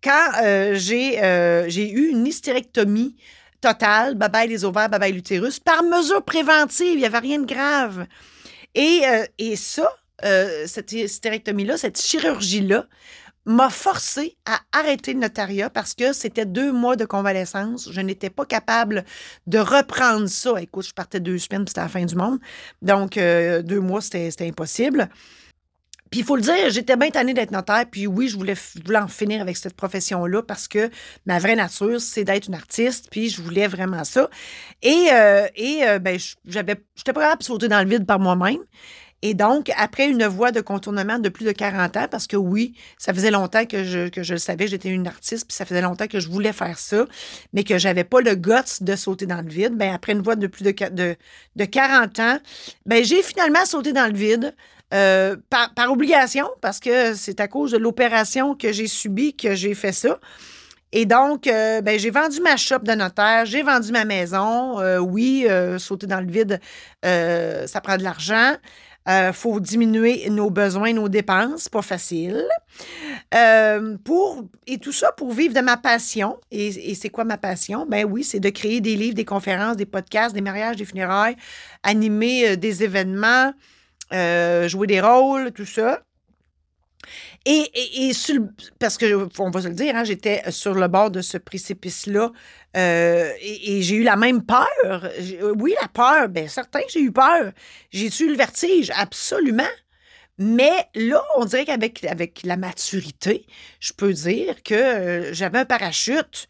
quand 0.04 0.30
j'ai 0.76 1.90
eu 1.90 2.10
une 2.10 2.28
hystérectomie 2.28 3.16
totale, 3.60 4.14
bye 4.14 4.48
les 4.48 4.64
ovaires, 4.64 4.88
bye 4.88 5.12
l'utérus, 5.12 5.58
par 5.58 5.82
mesure 5.82 6.24
préventive. 6.24 6.92
Il 6.92 6.98
n'y 6.98 7.04
avait 7.04 7.18
rien 7.18 7.40
de 7.40 7.44
grave. 7.44 8.06
Et, 8.76 9.02
et 9.38 9.56
ça, 9.56 9.90
cette 10.66 10.92
hystérectomie-là, 10.92 11.76
cette 11.76 12.00
chirurgie-là, 12.00 12.86
m'a 13.46 13.70
forcé 13.70 14.36
à 14.46 14.60
arrêter 14.72 15.14
le 15.14 15.20
notariat 15.20 15.70
parce 15.70 15.94
que 15.94 16.12
c'était 16.12 16.46
deux 16.46 16.72
mois 16.72 16.96
de 16.96 17.04
convalescence. 17.04 17.90
Je 17.90 18.00
n'étais 18.00 18.30
pas 18.30 18.44
capable 18.44 19.04
de 19.46 19.58
reprendre 19.58 20.28
ça. 20.28 20.60
Écoute, 20.60 20.86
je 20.86 20.92
partais 20.92 21.20
deux 21.20 21.38
semaines, 21.38 21.66
c'était 21.66 21.80
la 21.80 21.88
fin 21.88 22.04
du 22.04 22.14
monde. 22.14 22.38
Donc, 22.82 23.16
euh, 23.16 23.62
deux 23.62 23.80
mois, 23.80 24.00
c'était 24.00 24.46
impossible. 24.46 25.08
Puis 26.10 26.20
il 26.20 26.26
faut 26.26 26.34
le 26.34 26.42
dire, 26.42 26.70
j'étais 26.70 26.96
bien 26.96 27.10
tannée 27.10 27.34
d'être 27.34 27.52
notaire, 27.52 27.84
puis 27.88 28.08
oui, 28.08 28.28
je 28.28 28.36
voulais, 28.36 28.56
en 28.96 29.06
finir 29.06 29.40
avec 29.40 29.56
cette 29.56 29.74
profession-là 29.74 30.42
parce 30.42 30.66
que 30.66 30.90
ma 31.24 31.38
vraie 31.38 31.54
nature, 31.54 32.00
c'est 32.00 32.24
d'être 32.24 32.48
une 32.48 32.54
artiste, 32.54 33.06
puis 33.10 33.30
je 33.30 33.40
voulais 33.40 33.68
vraiment 33.68 34.02
ça. 34.02 34.28
Et, 34.82 35.08
euh, 35.12 35.46
et 35.54 35.84
euh, 35.84 36.00
ben, 36.00 36.18
j'étais 36.44 36.74
pas 37.12 37.20
capable 37.20 37.38
de 37.38 37.44
sauter 37.44 37.68
dans 37.68 37.80
le 37.80 37.88
vide 37.88 38.06
par 38.06 38.18
moi-même. 38.18 38.58
Et 39.22 39.34
donc, 39.34 39.70
après 39.76 40.08
une 40.08 40.26
voie 40.26 40.50
de 40.50 40.62
contournement 40.62 41.18
de 41.18 41.28
plus 41.28 41.44
de 41.44 41.52
40 41.52 41.96
ans, 41.98 42.06
parce 42.10 42.26
que 42.26 42.36
oui, 42.36 42.74
ça 42.96 43.12
faisait 43.12 43.30
longtemps 43.30 43.66
que 43.66 43.84
je, 43.84 44.08
que 44.08 44.22
je 44.22 44.32
le 44.32 44.38
savais, 44.38 44.66
j'étais 44.66 44.88
une 44.88 45.06
artiste, 45.06 45.46
puis 45.46 45.54
ça 45.54 45.66
faisait 45.66 45.82
longtemps 45.82 46.06
que 46.06 46.20
je 46.20 46.28
voulais 46.28 46.54
faire 46.54 46.78
ça, 46.78 47.04
mais 47.52 47.62
que 47.62 47.76
j'avais 47.76 48.04
pas 48.04 48.22
le 48.22 48.34
guts 48.34 48.80
de 48.80 48.96
sauter 48.96 49.26
dans 49.26 49.42
le 49.42 49.48
vide. 49.48 49.76
Ben, 49.76 49.92
après 49.92 50.12
une 50.12 50.22
voie 50.22 50.36
de 50.36 50.46
plus 50.46 50.64
de, 50.64 50.72
de, 50.90 51.16
de 51.56 51.64
40 51.64 52.18
ans, 52.18 52.38
ben, 52.86 53.04
j'ai 53.04 53.22
finalement 53.22 53.64
sauté 53.66 53.92
dans 53.92 54.06
le 54.06 54.16
vide. 54.16 54.54
Euh, 54.92 55.36
par, 55.50 55.72
par, 55.74 55.92
obligation, 55.92 56.48
parce 56.60 56.80
que 56.80 57.14
c'est 57.14 57.38
à 57.38 57.46
cause 57.46 57.70
de 57.70 57.78
l'opération 57.78 58.56
que 58.56 58.72
j'ai 58.72 58.88
subie 58.88 59.36
que 59.36 59.54
j'ai 59.54 59.74
fait 59.74 59.92
ça. 59.92 60.18
Et 60.90 61.06
donc, 61.06 61.46
euh, 61.46 61.80
ben, 61.80 61.96
j'ai 61.96 62.10
vendu 62.10 62.40
ma 62.40 62.56
shop 62.56 62.80
de 62.80 62.92
notaire, 62.94 63.46
j'ai 63.46 63.62
vendu 63.62 63.92
ma 63.92 64.04
maison. 64.04 64.80
Euh, 64.80 64.98
oui, 64.98 65.46
sauter 65.78 66.08
dans 66.08 66.20
le 66.20 66.26
vide, 66.26 66.58
ça 67.04 67.80
prend 67.80 67.98
de 67.98 68.02
l'argent. 68.02 68.56
Euh, 69.10 69.32
faut 69.32 69.58
diminuer 69.58 70.30
nos 70.30 70.50
besoins, 70.50 70.92
nos 70.92 71.08
dépenses, 71.08 71.68
pas 71.68 71.82
facile. 71.82 72.46
Euh, 73.34 73.96
et 74.68 74.78
tout 74.78 74.92
ça 74.92 75.10
pour 75.12 75.32
vivre 75.32 75.52
de 75.52 75.60
ma 75.60 75.76
passion. 75.76 76.38
Et, 76.52 76.94
c'est 76.94 77.08
quoi 77.08 77.24
ma 77.24 77.36
passion? 77.36 77.86
Ben 77.86 78.04
oui, 78.04 78.22
c'est 78.22 78.38
de 78.38 78.50
créer 78.50 78.80
des 78.80 78.94
livres, 78.94 79.14
des 79.14 79.24
conférences, 79.24 79.76
des 79.76 79.86
podcasts, 79.86 80.34
des 80.34 80.40
mariages, 80.40 80.76
des 80.76 80.84
funérailles, 80.84 81.36
animer 81.82 82.50
euh, 82.50 82.56
des 82.56 82.84
événements, 82.84 83.52
jouer 84.12 84.86
des 84.86 85.00
rôles, 85.00 85.50
tout 85.52 85.66
ça. 85.66 86.02
Et, 87.46 88.08
et, 88.08 88.12
parce 88.78 88.98
que, 88.98 89.28
on 89.38 89.50
va 89.50 89.62
se 89.62 89.68
le 89.68 89.74
dire, 89.74 89.96
hein, 89.96 90.04
j'étais 90.04 90.42
sur 90.50 90.74
le 90.74 90.88
bord 90.88 91.10
de 91.10 91.22
ce 91.22 91.38
précipice-là 91.38 92.32
euh, 92.76 93.32
et, 93.40 93.80
j'ai 93.80 93.96
eu 93.96 94.02
la 94.02 94.16
même 94.16 94.44
peur. 94.44 94.66
Euh, 94.92 95.54
oui, 95.58 95.74
la 95.80 95.88
peur, 95.88 96.28
bien 96.28 96.48
certain 96.48 96.80
que 96.80 96.90
j'ai 96.90 97.00
eu 97.00 97.12
peur. 97.12 97.52
J'ai 97.92 98.08
eu 98.22 98.28
le 98.28 98.36
vertige, 98.36 98.90
absolument. 98.94 99.62
Mais 100.36 100.88
là, 100.94 101.22
on 101.36 101.44
dirait 101.46 101.64
qu'avec 101.64 102.04
avec 102.04 102.42
la 102.44 102.56
maturité, 102.56 103.46
je 103.78 103.92
peux 103.94 104.12
dire 104.12 104.62
que 104.62 104.74
euh, 104.74 105.32
j'avais 105.32 105.58
un 105.60 105.64
parachute 105.64 106.48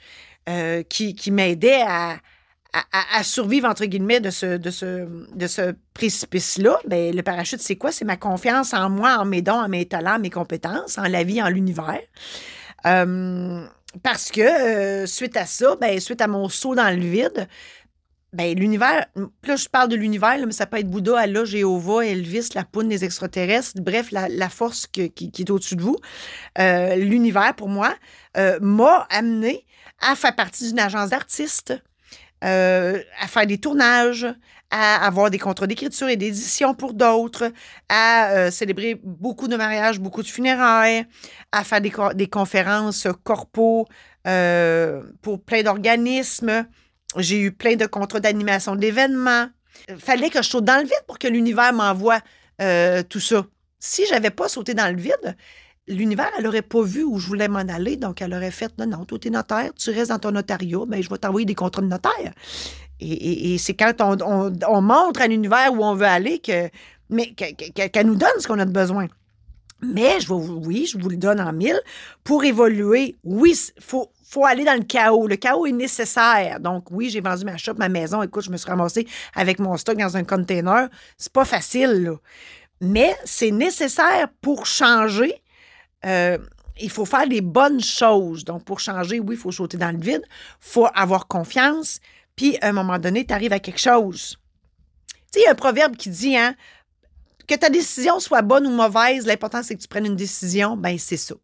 qui, 0.89 1.15
qui 1.15 1.31
m'aidait 1.31 1.85
à, 1.87 2.19
à, 2.73 3.23
survivre, 3.23 3.69
entre 3.69 3.85
guillemets, 3.85 4.21
de 4.21 4.31
ce, 4.31 4.57
de 4.57 4.71
ce, 4.71 5.07
de 5.35 5.47
ce 5.47 5.75
précipice-là, 5.95 6.79
ben, 6.87 7.15
le 7.15 7.23
parachute, 7.23 7.61
c'est 7.61 7.77
quoi? 7.77 7.91
C'est 7.91 8.05
ma 8.05 8.17
confiance 8.17 8.75
en 8.75 8.89
moi, 8.89 9.17
en 9.19 9.25
mes 9.25 9.43
dons, 9.43 9.61
en 9.61 9.69
mes 9.69 9.87
talents, 9.87 10.17
en 10.17 10.21
mes 10.21 10.31
compétences, 10.31 10.99
en 10.99 11.09
la 11.09 11.25
vie, 11.25 11.43
en 11.43 11.49
l'univers. 11.49 12.01
Euh, 12.87 13.67
parce 14.03 14.31
que 14.31 14.41
euh, 14.41 15.07
suite 15.07 15.37
à 15.37 15.47
ça, 15.47 15.77
ben, 15.81 15.99
suite 16.01 16.21
à 16.21 16.29
mon 16.29 16.49
saut 16.49 16.75
dans 16.75 16.95
le 16.95 17.05
vide, 17.05 17.49
ben, 18.33 18.57
l'univers, 18.57 19.07
là, 19.17 19.57
je 19.57 19.69
parle 19.69 19.89
de 19.89 19.97
l'univers, 19.97 20.39
mais 20.47 20.53
ça 20.53 20.67
peut 20.67 20.79
être 20.79 20.89
Bouddha, 20.89 21.19
Allah, 21.19 21.45
Jéhovah, 21.45 22.07
Elvis, 22.07 22.51
la 22.55 22.65
poune 22.65 22.89
des 22.89 23.05
extraterrestres, 23.05 23.81
bref, 23.81 24.13
la, 24.13 24.49
force 24.49 24.87
qui, 24.87 25.03
est 25.03 25.51
au-dessus 25.51 25.75
de 25.75 25.83
vous. 25.83 25.97
Euh, 26.61 26.95
l'univers, 26.95 27.55
pour 27.57 27.69
moi, 27.69 27.93
m'a 28.37 29.09
amené 29.11 29.67
à 30.01 30.15
faire 30.15 30.37
partie 30.37 30.69
d'une 30.69 30.79
agence 30.79 31.11
d'artistes. 31.11 31.75
Euh, 32.43 33.03
à 33.21 33.27
faire 33.27 33.47
des 33.47 33.59
tournages, 33.59 34.27
à 34.71 35.07
avoir 35.07 35.31
des 35.31 35.39
contrats 35.39 35.67
d'écriture 35.67 36.09
et 36.09 36.17
d'édition 36.17 36.75
pour 36.75 36.95
d'autres, 36.95 37.53
à 37.91 38.31
euh, 38.31 38.51
célébrer 38.51 38.99
beaucoup 39.05 39.47
de 39.47 39.57
mariages, 39.57 40.01
beaucoup 40.01 40.23
de 40.23 40.27
funérailles, 40.27 41.05
à 41.53 41.65
faire 41.65 41.83
des, 41.83 42.29
conférences 42.29 43.09
corpo 43.25 43.87
euh, 44.27 45.03
pour 45.21 45.43
plein 45.45 45.63
d'organismes. 45.63 46.67
J'ai 47.19 47.41
eu 47.41 47.53
plein 47.53 47.77
de 47.77 47.85
contrats 47.85 48.21
d'animation 48.21 48.75
d'événements. 48.75 49.49
Fallait 49.99 50.31
que 50.31 50.43
je 50.43 50.49
saute 50.49 50.65
dans 50.65 50.79
le 50.79 50.85
vide 50.85 51.05
pour 51.07 51.19
que 51.19 51.29
l'univers 51.29 51.75
m'envoie 51.75 52.21
tout 53.09 53.21
ça. 53.21 53.47
Si 53.79 54.05
j'avais 54.07 54.31
pas 54.31 54.49
sauté 54.49 54.75
dans 54.75 54.95
le 54.95 55.01
vide, 55.01 55.37
l'univers, 55.91 56.31
elle 56.39 56.45
n'aurait 56.45 56.63
pas 56.63 56.83
vu 56.83 57.03
où 57.03 57.19
je 57.19 57.27
voulais 57.27 57.49
m'en 57.49 57.59
aller, 57.59 57.97
donc 57.97 58.23
elle 58.23 58.33
aurait 58.33 58.51
fait 58.51 58.73
non, 58.79 58.87
non, 58.87 59.05
toi, 59.05 59.19
es 59.23 59.31
notaire, 59.31 59.71
tu 59.75 59.91
restes 59.91 60.11
dans 60.11 60.19
ton 60.19 60.31
notariat, 60.31 60.79
ben, 60.87 61.03
je 61.03 61.09
vais 61.11 61.19
t'envoyer 61.19 61.45
des 61.45 61.55
contrats 61.55 61.83
de 61.83 61.89
notaire. 61.89 62.33
Et, 63.01 63.57
c'est 63.59 63.75
quand 63.75 63.95
on, 64.01 64.81
montre 64.83 65.23
à 65.23 65.27
l'univers 65.27 65.73
où 65.73 65.83
on 65.83 65.95
veut 65.95 66.07
aller 66.07 66.39
que, 66.39 66.69
mais 67.09 67.33
qu'elle 67.33 68.07
nous 68.07 68.15
donne 68.15 68.29
ce 68.39 68.47
qu'on 68.47 68.59
a 68.59 68.67
de 68.67 68.73
besoin. 68.73 69.07
Mais 69.83 70.21
je 70.21 70.29
vous, 70.29 70.61
oui, 70.67 70.87
je 70.87 70.99
vous 70.99 71.09
le 71.09 71.17
donne 71.17 71.41
en 71.41 71.53
mille. 71.53 71.81
Pour 72.23 72.45
évoluer, 72.45 73.17
oui, 73.25 73.59
il 73.77 73.83
faut, 73.83 74.13
faut 74.23 74.45
aller 74.45 74.65
dans 74.65 74.79
le 74.79 74.85
chaos. 74.85 75.27
Le 75.27 75.37
chaos 75.37 75.65
est 75.65 75.73
nécessaire. 75.73 76.61
Donc, 76.61 76.91
oui, 76.91 77.09
j'ai 77.09 77.23
vendu 77.23 77.47
ma 77.47 77.57
shop, 77.57 77.75
ma 77.79 77.89
maison. 77.89 78.23
Écoute, 78.23 78.45
je 78.45 78.51
me 78.51 78.59
suis 78.59 78.69
ramassée 78.69 79.07
avec 79.35 79.59
mon 79.59 79.79
stock 79.79 79.97
dans 79.97 80.19
un 80.19 80.25
container. 80.25 80.91
C'est 81.17 81.33
pas 81.33 81.47
facile, 81.47 82.03
là. 82.05 82.17
Mais 82.83 83.15
c'est 83.25 83.51
nécessaire 83.51 84.29
pour 84.43 84.67
changer. 84.67 85.43
Euh, 86.05 86.39
il 86.81 86.91
faut 86.91 87.05
faire 87.05 87.27
les 87.27 87.41
bonnes 87.41 87.81
choses. 87.81 88.45
Donc, 88.45 88.65
pour 88.65 88.81
changer, 88.81 89.21
oui, 89.21 89.35
il 89.35 89.39
faut 89.39 89.53
sauter 89.53 89.77
dans 89.77 89.91
le 89.91 90.01
vide. 90.01 90.23
Faut 90.61 90.87
avoir 90.95 91.27
confiance. 91.27 92.01
Puis, 92.37 92.59
à 92.63 92.69
un 92.69 92.73
moment 92.73 92.99
donné, 92.99 93.27
tu 93.27 93.35
arrives 93.35 93.53
à 93.53 93.61
quelque 93.61 93.81
chose. 93.81 94.39
Tu 95.09 95.17
sais, 95.33 95.41
il 95.41 95.45
y 95.45 95.47
a 95.47 95.53
un 95.53 95.55
proverbe 95.55 95.97
qui 95.97 96.11
dit, 96.11 96.37
hein, 96.37 96.55
que 97.47 97.55
ta 97.55 97.69
décision 97.69 98.21
soit 98.21 98.43
bonne 98.43 98.67
ou 98.67 98.71
mauvaise, 98.71 99.27
l'important, 99.27 99.63
c'est 99.63 99.75
que 99.75 99.83
tu 99.83 99.89
prennes 99.89 100.07
une 100.07 100.17
décision, 100.17 100.77
ben 100.77 100.97
c'est 100.99 101.17
ça. 101.17 101.35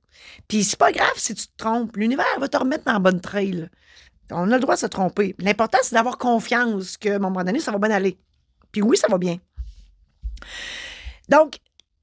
Puis 0.46 0.64
c'est 0.64 0.78
pas 0.78 0.92
grave 0.92 1.12
si 1.16 1.34
tu 1.34 1.46
te 1.46 1.56
trompes. 1.56 1.96
L'univers 1.96 2.24
va 2.38 2.48
te 2.48 2.56
remettre 2.56 2.84
dans 2.84 2.92
la 2.92 2.98
bonne 2.98 3.20
trail. 3.20 3.68
On 4.30 4.50
a 4.50 4.54
le 4.54 4.60
droit 4.60 4.74
de 4.74 4.80
se 4.80 4.86
tromper. 4.86 5.34
L'important, 5.38 5.78
c'est 5.82 5.94
d'avoir 5.94 6.16
confiance 6.18 6.96
qu'à 6.96 7.16
un 7.16 7.18
moment 7.18 7.42
donné, 7.44 7.60
ça 7.60 7.72
va 7.72 7.78
bien 7.78 7.90
aller. 7.90 8.18
Puis 8.72 8.82
oui, 8.82 8.96
ça 8.96 9.08
va 9.08 9.18
bien. 9.18 9.38
Donc, 11.28 11.58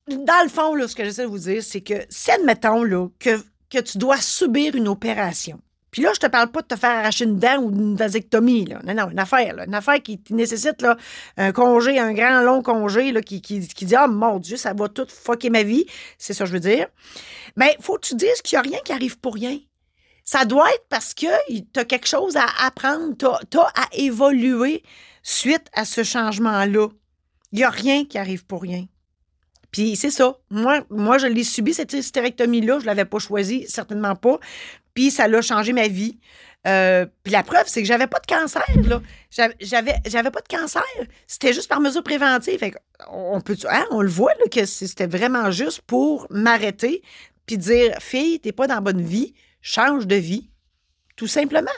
dans 0.08 0.44
le 0.44 0.50
fond, 0.50 0.76
là, 0.76 0.88
ce 0.88 0.96
que 0.96 1.04
j'essaie 1.04 1.24
de 1.24 1.28
vous 1.28 1.40
dire, 1.40 1.64
c'est 1.64 1.82
que 1.82 2.06
si, 2.10 2.32
admettons, 2.32 2.84
là, 2.84 3.08
que, 3.20 3.42
que 3.70 3.80
tu 3.80 3.98
dois 3.98 4.18
subir 4.18 4.76
une 4.76 4.88
opération, 4.88 5.60
puis 5.94 6.02
là, 6.02 6.12
je 6.12 6.20
te 6.20 6.26
parle 6.26 6.50
pas 6.50 6.64
de 6.64 6.68
te 6.68 6.76
faire 6.76 6.90
arracher 6.90 7.26
une 7.26 7.38
dent 7.38 7.58
ou 7.62 7.70
une 7.70 7.96
vasectomie. 7.96 8.66
Là. 8.66 8.82
Non, 8.84 8.96
non, 8.96 9.12
une 9.12 9.20
affaire. 9.20 9.60
Une 9.60 9.76
affaire 9.76 10.02
qui 10.02 10.20
nécessite 10.32 10.82
là, 10.82 10.98
un 11.38 11.52
congé, 11.52 12.00
un 12.00 12.14
grand, 12.14 12.42
long 12.42 12.64
congé 12.64 13.12
là, 13.12 13.22
qui, 13.22 13.44
qui, 13.44 13.68
qui 13.68 13.86
dit 13.86 13.96
Ah, 13.96 14.08
mon 14.08 14.40
Dieu, 14.40 14.58
ça 14.58 14.74
va 14.74 14.90
tout 14.90 15.06
fucker 15.08 15.52
ma 15.52 15.62
vie. 15.62 15.86
C'est 16.18 16.34
ça 16.34 16.46
que 16.46 16.48
je 16.50 16.54
veux 16.54 16.60
dire. 16.60 16.88
Mais 17.58 17.78
faut 17.80 17.94
que 17.98 18.08
tu 18.08 18.16
dises 18.16 18.42
qu'il 18.42 18.58
n'y 18.58 18.66
a 18.66 18.72
rien 18.72 18.80
qui 18.84 18.92
arrive 18.92 19.20
pour 19.20 19.36
rien. 19.36 19.60
Ça 20.26 20.46
doit 20.46 20.68
être 20.74 20.86
parce 20.90 21.14
que 21.14 21.28
tu 21.48 21.80
as 21.80 21.86
quelque 21.86 22.08
chose 22.08 22.38
à 22.38 22.48
apprendre, 22.66 23.16
tu 23.18 23.28
as, 23.60 23.72
à 23.76 23.88
évoluer 23.92 24.82
suite 25.22 25.68
à 25.74 25.86
ce 25.86 26.02
changement-là. 26.02 26.88
Il 27.52 27.58
n'y 27.58 27.64
a 27.64 27.70
rien 27.70 28.06
qui 28.06 28.18
arrive 28.18 28.48
pour 28.48 28.64
rien. 28.64 28.88
Puis 29.74 29.98
c'est 29.98 30.12
ça. 30.12 30.38
Moi, 30.50 30.86
moi 30.89 31.18
je 31.18 31.27
l'ai 31.27 31.44
subi, 31.44 31.74
cette 31.74 31.92
hystérectomie-là. 31.92 32.77
Je 32.80 32.84
ne 32.84 32.86
l'avais 32.86 33.06
pas 33.06 33.20
choisi, 33.20 33.65
certainement 33.68 34.15
pas. 34.15 34.39
Puis 34.94 35.12
ça 35.12 35.27
l'a 35.27 35.42
changé 35.42 35.74
ma 35.74 35.89
vie. 35.89 36.20
Euh, 36.65 37.06
puis 37.24 37.34
la 37.34 37.44
preuve, 37.44 37.65
c'est 37.65 37.82
que 37.82 37.88
j'avais 37.88 38.08
pas 38.08 38.20
de 38.20 38.27
cancer, 38.27 38.63
là. 38.86 39.01
J'avais, 39.30 40.32
pas 40.32 40.42
de 40.42 40.48
cancer. 40.48 40.84
C'était 41.27 41.51
juste 41.51 41.68
par 41.68 41.82
mesure 41.82 42.03
préventive. 42.03 42.62
on 43.10 43.42
peut, 43.42 43.58
hein, 43.70 43.86
on 43.92 44.01
le 44.01 44.10
voit, 44.10 44.32
que 44.50 44.63
c'était 44.65 45.08
vraiment 45.08 45.51
juste 45.51 45.82
pour 45.82 46.27
m'arrêter 46.30 47.01
puis 47.46 47.58
dire, 47.58 47.98
fille, 48.00 48.39
t'es 48.39 48.53
pas 48.53 48.68
dans 48.68 48.75
la 48.75 48.82
bonne 48.82 49.01
vie, 49.01 49.34
change 49.62 50.08
de 50.08 50.15
vie. 50.15 50.50
Tout 51.15 51.27
simplement. 51.27 51.72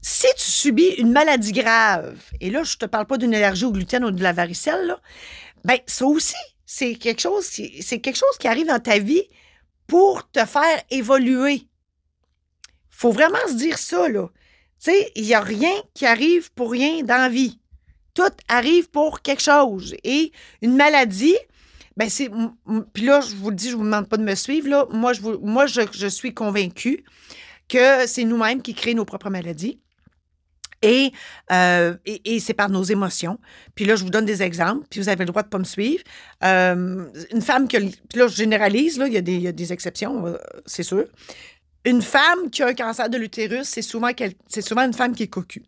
Si 0.00 0.26
tu 0.36 0.50
subis 0.50 0.88
une 0.98 1.12
maladie 1.12 1.52
grave, 1.52 2.18
et 2.40 2.50
là, 2.50 2.62
je 2.62 2.76
te 2.76 2.84
parle 2.84 3.06
pas 3.06 3.16
d'une 3.16 3.34
allergie 3.34 3.64
au 3.64 3.72
gluten 3.72 4.04
ou 4.04 4.10
de 4.10 4.22
la 4.22 4.32
varicelle, 4.32 4.86
là, 4.86 5.00
ben, 5.64 5.78
ça 5.86 6.04
aussi, 6.04 6.34
c'est 6.76 6.94
quelque 6.96 7.20
chose 7.20 7.48
qui, 7.50 8.48
arrive 8.48 8.66
dans 8.66 8.80
ta 8.80 8.98
vie 8.98 9.22
pour 9.86 10.30
te 10.30 10.44
faire 10.44 10.82
évoluer 10.90 11.68
faut 12.94 13.10
vraiment 13.10 13.38
se 13.48 13.54
dire 13.54 13.78
ça, 13.78 14.08
là. 14.08 14.28
Tu 14.82 14.90
sais, 14.90 15.12
il 15.16 15.24
n'y 15.24 15.34
a 15.34 15.40
rien 15.40 15.72
qui 15.94 16.06
arrive 16.06 16.52
pour 16.52 16.70
rien 16.70 17.02
dans 17.02 17.16
la 17.16 17.28
vie. 17.28 17.58
Tout 18.14 18.22
arrive 18.48 18.88
pour 18.90 19.20
quelque 19.20 19.42
chose. 19.42 19.96
Et 20.04 20.30
une 20.62 20.76
maladie, 20.76 21.36
ben 21.96 22.08
c'est. 22.08 22.30
Puis 22.92 23.04
là, 23.04 23.20
je 23.20 23.34
vous 23.34 23.50
le 23.50 23.56
dis, 23.56 23.66
je 23.66 23.72
ne 23.72 23.78
vous 23.78 23.84
demande 23.84 24.08
pas 24.08 24.16
de 24.16 24.22
me 24.22 24.34
suivre. 24.34 24.88
Moi, 24.92 25.12
je, 25.12 25.22
moi 25.22 25.66
je, 25.66 26.06
suis 26.06 26.34
convaincue 26.34 27.04
que 27.68 28.06
c'est 28.06 28.24
nous-mêmes 28.24 28.62
qui 28.62 28.74
créons 28.74 28.96
nos 28.96 29.04
propres 29.04 29.30
maladies. 29.30 29.80
Euh, 31.52 31.96
et, 32.06 32.40
c'est 32.40 32.54
par 32.54 32.70
nos 32.70 32.82
émotions. 32.82 33.38
Puis 33.74 33.84
là, 33.84 33.96
je 33.96 34.04
vous 34.04 34.10
donne 34.10 34.24
des 34.24 34.42
exemples, 34.42 34.86
puis 34.90 35.00
vous 35.00 35.08
avez 35.08 35.24
le 35.24 35.26
droit 35.26 35.42
de 35.42 35.48
ne 35.48 35.50
pas 35.50 35.58
me 35.58 35.64
suivre. 35.64 36.02
Euh, 36.42 37.06
une 37.32 37.42
femme 37.42 37.68
que. 37.68 37.78
Puis 37.78 38.18
là, 38.18 38.28
je 38.28 38.36
généralise, 38.36 39.00
il, 39.06 39.12
y 39.12 39.46
a 39.48 39.52
des, 39.52 39.72
exceptions, 39.72 40.26
euh, 40.26 40.36
c'est 40.66 40.82
sûr 40.82 41.04
une 41.84 42.02
femme 42.02 42.50
qui 42.50 42.62
a 42.62 42.68
un 42.68 42.74
cancer 42.74 43.10
de 43.10 43.18
l'utérus, 43.18 43.68
c'est 43.68 43.82
souvent, 43.82 44.10
c'est 44.48 44.62
souvent 44.62 44.82
une 44.82 44.94
femme 44.94 45.14
qui 45.14 45.24
est 45.24 45.28
cocu. 45.28 45.62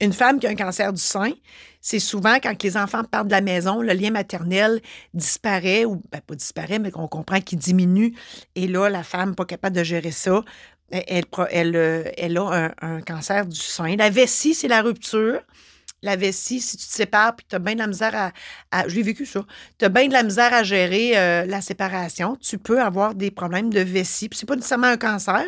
Une 0.00 0.12
femme 0.12 0.38
qui 0.38 0.46
a 0.46 0.50
un 0.50 0.54
cancer 0.54 0.92
du 0.92 1.00
sein, 1.00 1.32
c'est 1.80 2.00
souvent 2.00 2.36
quand 2.42 2.62
les 2.62 2.76
enfants 2.76 3.02
partent 3.04 3.28
de 3.28 3.32
la 3.32 3.40
maison, 3.40 3.80
le 3.80 3.94
lien 3.94 4.10
maternel 4.10 4.82
disparaît, 5.14 5.86
ou 5.86 6.02
ben, 6.10 6.20
pas 6.20 6.34
disparaît, 6.34 6.78
mais 6.78 6.90
qu'on 6.90 7.08
comprend 7.08 7.40
qu'il 7.40 7.58
diminue. 7.58 8.14
Et 8.56 8.66
là, 8.66 8.90
la 8.90 9.02
femme 9.02 9.34
pas 9.34 9.46
capable 9.46 9.74
de 9.74 9.84
gérer 9.84 10.10
ça. 10.10 10.42
Elle, 10.90 11.24
elle, 11.50 12.12
elle, 12.16 12.38
a 12.38 12.74
un, 12.80 12.96
un, 12.96 13.00
cancer 13.00 13.44
du 13.46 13.58
sein. 13.58 13.96
La 13.96 14.10
vessie, 14.10 14.54
c'est 14.54 14.68
la 14.68 14.82
rupture 14.82 15.40
la 16.02 16.16
vessie, 16.16 16.60
si 16.60 16.76
tu 16.76 16.86
te 16.86 16.92
sépares, 16.92 17.36
puis 17.36 17.46
tu 17.48 17.56
as 17.56 17.58
bien 17.58 17.74
de 17.74 17.80
la 17.80 17.86
misère 17.86 18.32
à. 18.70 18.88
je 18.88 18.94
l'ai 18.94 19.02
vécu 19.02 19.26
ça. 19.26 19.44
Tu 19.78 19.84
as 19.84 19.88
bien 19.88 20.08
de 20.08 20.12
la 20.12 20.22
misère 20.22 20.52
à 20.52 20.62
gérer 20.62 21.16
euh, 21.16 21.46
la 21.46 21.60
séparation. 21.60 22.36
Tu 22.36 22.58
peux 22.58 22.80
avoir 22.80 23.14
des 23.14 23.30
problèmes 23.30 23.70
de 23.70 23.80
vessie. 23.80 24.28
Puis 24.28 24.38
c'est 24.38 24.46
pas 24.46 24.56
nécessairement 24.56 24.88
un 24.88 24.96
cancer, 24.96 25.46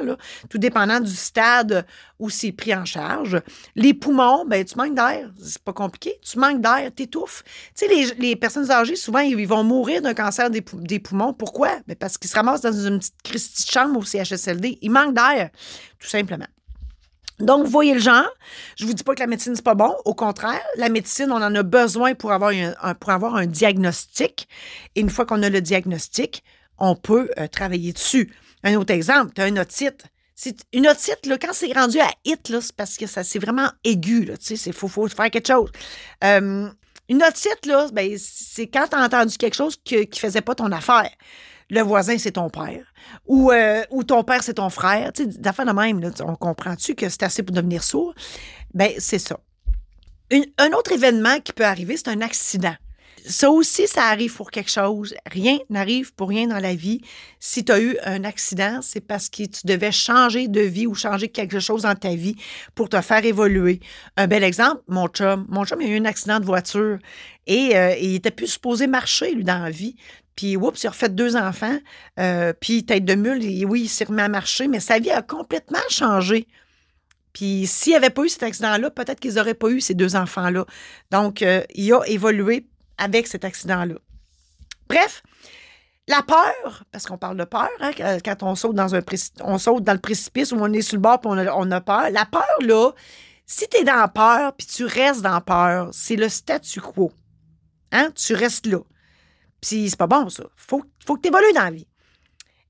tout 0.49 0.59
dépendant 0.59 1.01
du 1.01 1.15
stade 1.15 1.87
où 2.19 2.31
c'est 2.31 2.53
pris 2.53 2.75
en 2.75 2.85
charge. 2.85 3.41
Les 3.77 3.95
poumons, 3.95 4.45
ben 4.47 4.65
tu 4.65 4.77
manques 4.77 4.95
d'air. 4.95 5.31
C'est 5.43 5.63
pas 5.63 5.73
compliqué. 5.73 6.19
Tu 6.23 6.39
manques 6.39 6.61
d'air, 6.61 6.91
t'étouffes. 6.95 7.45
Tu 7.77 7.87
sais, 7.87 8.15
les, 8.19 8.37
personnes 8.37 8.71
âgées, 8.71 8.97
souvent, 8.97 9.21
ils, 9.21 9.47
vont 9.47 9.65
mourir 9.65 10.03
d'un 10.03 10.15
cancer 10.15 10.51
des, 10.51 10.63
poumons. 10.99 11.33
Pourquoi? 11.33 11.79
Ben 11.87 11.97
parce 11.97 12.19
qu'ils 12.19 12.31
se 12.31 12.37
ramassent 12.37 12.63
dans 12.63 12.73
une 12.73 12.99
petite 12.99 13.71
chambre 13.71 13.99
au 14.01 14.05
CHSLD. 14.05 14.79
Ils 14.83 14.91
manquent 14.91 15.15
d'air, 15.15 15.51
tout 15.99 16.09
simplement. 16.09 16.47
Donc, 17.41 17.67
voyez 17.67 17.95
le 17.95 18.01
genre. 18.01 18.29
Je 18.77 18.85
vous 18.85 18.93
dis 18.93 19.05
pas 19.05 19.15
que 19.15 19.21
la 19.21 19.27
médecine, 19.27 19.55
c'est 19.55 19.65
pas 19.65 19.75
bon. 19.75 19.95
Au 20.05 20.15
contraire, 20.15 20.63
la 20.77 20.89
médecine, 20.89 21.31
on 21.31 21.37
en 21.37 21.55
a 21.55 21.63
besoin 21.63 22.15
pour 22.15 22.33
avoir 22.33 22.53
un, 22.53 23.47
diagnostic. 23.47 24.49
Et 24.95 25.01
une 25.01 25.11
fois 25.11 25.25
qu'on 25.25 25.43
a 25.43 25.49
le 25.49 25.61
diagnostic, 25.61 26.43
on 26.79 26.95
peut 26.95 27.31
euh, 27.39 27.47
travailler 27.47 27.93
dessus. 27.93 28.33
Un 28.65 28.75
autre 28.75 28.93
exemple, 28.93 29.33
tu 29.35 29.41
as 29.41 29.49
une 29.49 29.59
otite. 29.59 30.05
Une 30.73 30.87
otite, 30.87 31.27
là, 31.27 31.37
quand 31.39 31.53
c'est 31.53 31.73
rendu 31.73 31.99
à 31.99 32.11
hit, 32.25 32.41
c'est 32.61 32.77
parce 32.77 32.97
que 32.97 33.07
ça 33.07 33.25
c'est 33.25 33.41
vraiment 33.41 33.71
aigu. 33.83 34.31
Il 34.51 34.73
faut, 34.73 34.87
faut, 34.87 35.09
faire 35.09 35.31
quelque 35.31 35.49
chose. 35.49 35.71
Euh, 36.23 36.69
une 37.09 37.23
otite, 37.23 37.93
ben, 37.93 38.17
c'est 38.19 38.69
quand 38.69 38.87
tu 38.89 38.97
as 38.97 39.05
entendu 39.05 39.37
quelque 39.37 39.57
chose 39.57 39.77
qui 39.83 39.97
ne 39.97 40.05
faisait 40.15 40.41
pas 40.41 40.55
ton 40.55 40.71
affaire 40.71 41.11
le 41.71 41.81
voisin, 41.83 42.17
c'est 42.19 42.33
ton 42.33 42.49
père. 42.49 42.85
Ou, 43.27 43.51
euh, 43.51 43.83
ou 43.91 44.05
ton 44.05 44.25
père, 44.25 44.43
c'est 44.43 44.55
ton 44.55 44.71
frère. 44.71 45.13
Tu 45.13 45.25
sais, 45.25 45.39
d'affaires 45.39 45.67
de 45.67 45.73
même, 45.73 46.01
on 46.25 46.35
comprend-tu 46.35 46.95
que 46.95 47.09
c'est 47.09 47.23
assez 47.23 47.43
pour 47.43 47.55
devenir 47.55 47.83
sourd? 47.83 48.15
Bien, 48.75 48.91
c'est 48.99 49.19
ça. 49.19 49.39
un 50.31 50.73
autre 50.73 50.93
événement 50.93 51.41
qui 51.41 51.53
peut 51.53 51.65
arriver, 51.65 51.97
c'est 51.97 52.09
un 52.09 52.21
accident. 52.21 52.75
Ça 53.29 53.51
aussi, 53.51 53.87
ça 53.87 54.05
arrive 54.05 54.35
pour 54.35 54.51
quelque 54.51 54.71
chose. 54.71 55.15
Rien 55.31 55.59
n'arrive 55.69 56.15
pour 56.15 56.31
rien 56.31 56.47
dans 56.47 56.59
la 56.59 56.75
vie. 56.75 57.03
Si 57.41 57.63
tu 57.63 57.71
as 57.73 57.79
eu 57.79 57.99
un 58.05 58.25
accident, 58.25 58.81
c'est 58.81 59.03
parce 59.03 59.29
que 59.29 59.43
tu 59.43 59.67
devais 59.67 59.93
changer 59.93 60.49
de 60.49 60.63
vie 60.63 60.87
ou 60.87 60.95
changer 60.95 61.29
quelque 61.29 61.61
chose 61.61 61.83
dans 61.83 61.95
ta 61.95 62.15
vie 62.15 62.37
pour 62.75 62.89
te 62.89 62.99
faire 63.03 63.23
évoluer. 63.23 63.81
Un 64.17 64.29
bel 64.29 64.43
exemple, 64.43 64.81
mon 64.89 65.09
chum. 65.09 65.45
Mon 65.51 65.67
chum, 65.67 65.79
a 65.81 65.85
eu 65.85 65.99
un 65.99 66.07
accident 66.07 66.41
de 66.41 66.47
voiture 66.47 66.99
et 67.47 67.77
euh, 67.77 67.95
il 67.97 68.15
était 68.15 68.31
plus 68.31 68.47
supposé 68.47 68.87
marcher, 68.87 69.35
lui, 69.35 69.45
dans 69.45 69.63
la 69.63 69.71
vie. 69.71 69.97
Puis, 70.35 70.57
oups, 70.57 70.83
il 70.83 70.87
a 70.87 70.91
refait 70.91 71.11
deux 71.11 71.37
enfants. 71.37 71.79
Euh, 72.19 72.55
puis, 72.59 72.87
tête 72.87 73.05
de 73.05 73.15
mule, 73.15 73.67
oui, 73.67 73.83
il 73.83 73.89
s'est 73.89 74.05
remis 74.05 74.23
à 74.23 74.29
marcher, 74.29 74.69
mais 74.69 74.81
sa 74.81 74.99
vie 74.99 75.11
a 75.11 75.21
complètement 75.21 75.79
changé. 75.91 76.47
Puis, 77.35 77.67
s'il 77.67 77.91
n'y 77.91 77.97
avait 77.97 78.09
pas 78.09 78.25
eu 78.25 78.31
cet 78.31 78.45
accident-là, 78.45 78.91
peut-être 78.91 79.21
qu'ils 79.21 79.35
n'auraient 79.35 79.53
pas 79.53 79.69
eu 79.69 79.83
ces 79.83 79.95
deux 79.95 80.17
enfants-là. 80.17 80.65
Donc, 81.11 81.43
euh, 81.43 81.63
il 81.75 81.93
a 81.93 82.01
évolué 82.07 82.67
avec 82.99 83.27
cet 83.27 83.45
accident-là. 83.45 83.95
Bref, 84.89 85.23
la 86.09 86.23
peur, 86.23 86.85
parce 86.91 87.07
qu'on 87.07 87.19
parle 87.19 87.37
de 87.37 87.45
peur, 87.45 87.69
hein, 87.81 87.93
quand 88.25 88.43
on 88.43 88.55
saute 88.55 88.75
dans 88.75 88.95
un 88.95 89.01
on 89.43 89.59
saute 89.59 89.85
dans 89.85 89.93
le 89.93 89.99
précipice 89.99 90.53
ou 90.53 90.57
on 90.57 90.73
est 90.73 90.83
sur 90.83 90.97
le 90.97 91.03
bord 91.03 91.21
et 91.25 91.49
on 91.55 91.71
a, 91.71 91.81
peur. 91.81 92.11
La 92.11 92.25
peur, 92.25 92.47
là, 92.61 92.93
si 93.47 93.69
tu 93.69 93.79
es 93.79 93.85
dans 93.85 94.09
peur 94.09 94.55
puis 94.55 94.67
tu 94.67 94.85
restes 94.85 95.23
dans 95.23 95.41
peur, 95.41 95.91
c'est 95.93 96.17
le 96.17 96.29
statu 96.29 96.81
quo. 96.81 97.13
Hein? 97.93 98.11
Tu 98.15 98.35
restes 98.35 98.67
là. 98.67 98.79
Puis 99.61 99.91
c'est 99.91 99.99
pas 99.99 100.07
bon, 100.07 100.29
ça. 100.31 100.45
Faut, 100.57 100.83
faut 101.05 101.17
que 101.17 101.23
tu 101.23 101.29
évolues 101.29 101.53
dans 101.55 101.65
la 101.65 101.71
vie. 101.71 101.87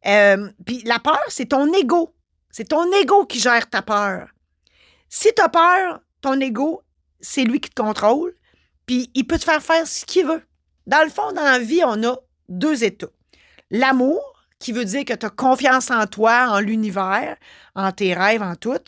Euh, 0.07 0.51
puis 0.65 0.83
la 0.85 0.99
peur, 0.99 1.21
c'est 1.29 1.47
ton 1.47 1.73
ego. 1.73 2.15
C'est 2.51 2.69
ton 2.69 2.91
ego 2.93 3.25
qui 3.27 3.39
gère 3.39 3.69
ta 3.69 3.83
peur. 3.83 4.29
Si 5.09 5.33
tu 5.35 5.43
as 5.43 5.49
peur, 5.49 6.01
ton 6.21 6.41
ego, 6.41 6.83
c'est 7.21 7.45
lui 7.45 7.61
qui 7.61 7.71
te 7.71 7.81
contrôle, 7.81 8.35
puis 8.89 9.11
il 9.15 9.27
peut 9.27 9.39
te 9.39 9.45
faire 9.45 9.63
faire 9.63 9.87
ce 9.87 10.05
qu'il 10.07 10.27
veut. 10.27 10.43
Dans 10.87 11.05
le 11.05 11.11
fond, 11.11 11.31
dans 11.33 11.43
la 11.43 11.59
vie, 11.59 11.83
on 11.85 12.03
a 12.05 12.17
deux 12.49 12.83
états. 12.83 13.11
L'amour, 13.71 14.21
qui 14.59 14.73
veut 14.73 14.87
dire 14.87 15.05
que 15.05 15.13
tu 15.13 15.27
as 15.27 15.31
confiance 15.31 15.91
en 15.91 16.07
toi, 16.07 16.49
en 16.51 16.59
l'univers, 16.59 17.37
en 17.77 17.93
tes 17.93 18.15
rêves, 18.15 18.43
en 18.43 18.57
tout, 18.57 18.81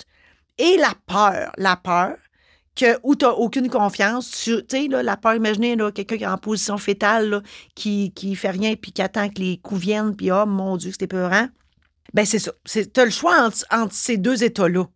et 0.56 0.78
la 0.78 0.94
peur. 1.06 1.52
La 1.58 1.76
peur, 1.76 2.16
que, 2.74 2.98
où 3.02 3.14
tu 3.14 3.26
n'as 3.26 3.32
aucune 3.32 3.68
confiance. 3.68 4.30
Tu 4.30 4.62
sais, 4.68 4.88
la 4.88 5.18
peur, 5.18 5.34
imaginez 5.34 5.76
quelqu'un 5.94 6.16
qui 6.16 6.24
est 6.24 6.26
en 6.26 6.38
position 6.38 6.78
fétale, 6.78 7.42
qui, 7.74 8.12
qui 8.14 8.34
fait 8.36 8.50
rien, 8.50 8.76
puis 8.76 8.92
qui 8.92 9.02
attend 9.02 9.28
que 9.28 9.38
les 9.38 9.58
coups 9.58 9.82
viennent, 9.82 10.16
puis 10.16 10.32
oh 10.32 10.46
mon 10.46 10.78
Dieu, 10.78 10.92
c'était 10.92 11.08
peurant. 11.08 11.48
Ben, 12.14 12.24
c'est 12.24 12.38
ça. 12.38 12.52
Tu 12.64 12.88
as 12.96 13.04
le 13.04 13.10
choix 13.10 13.38
entre, 13.38 13.66
entre 13.70 13.94
ces 13.94 14.16
deux 14.16 14.42
états-là 14.42 14.86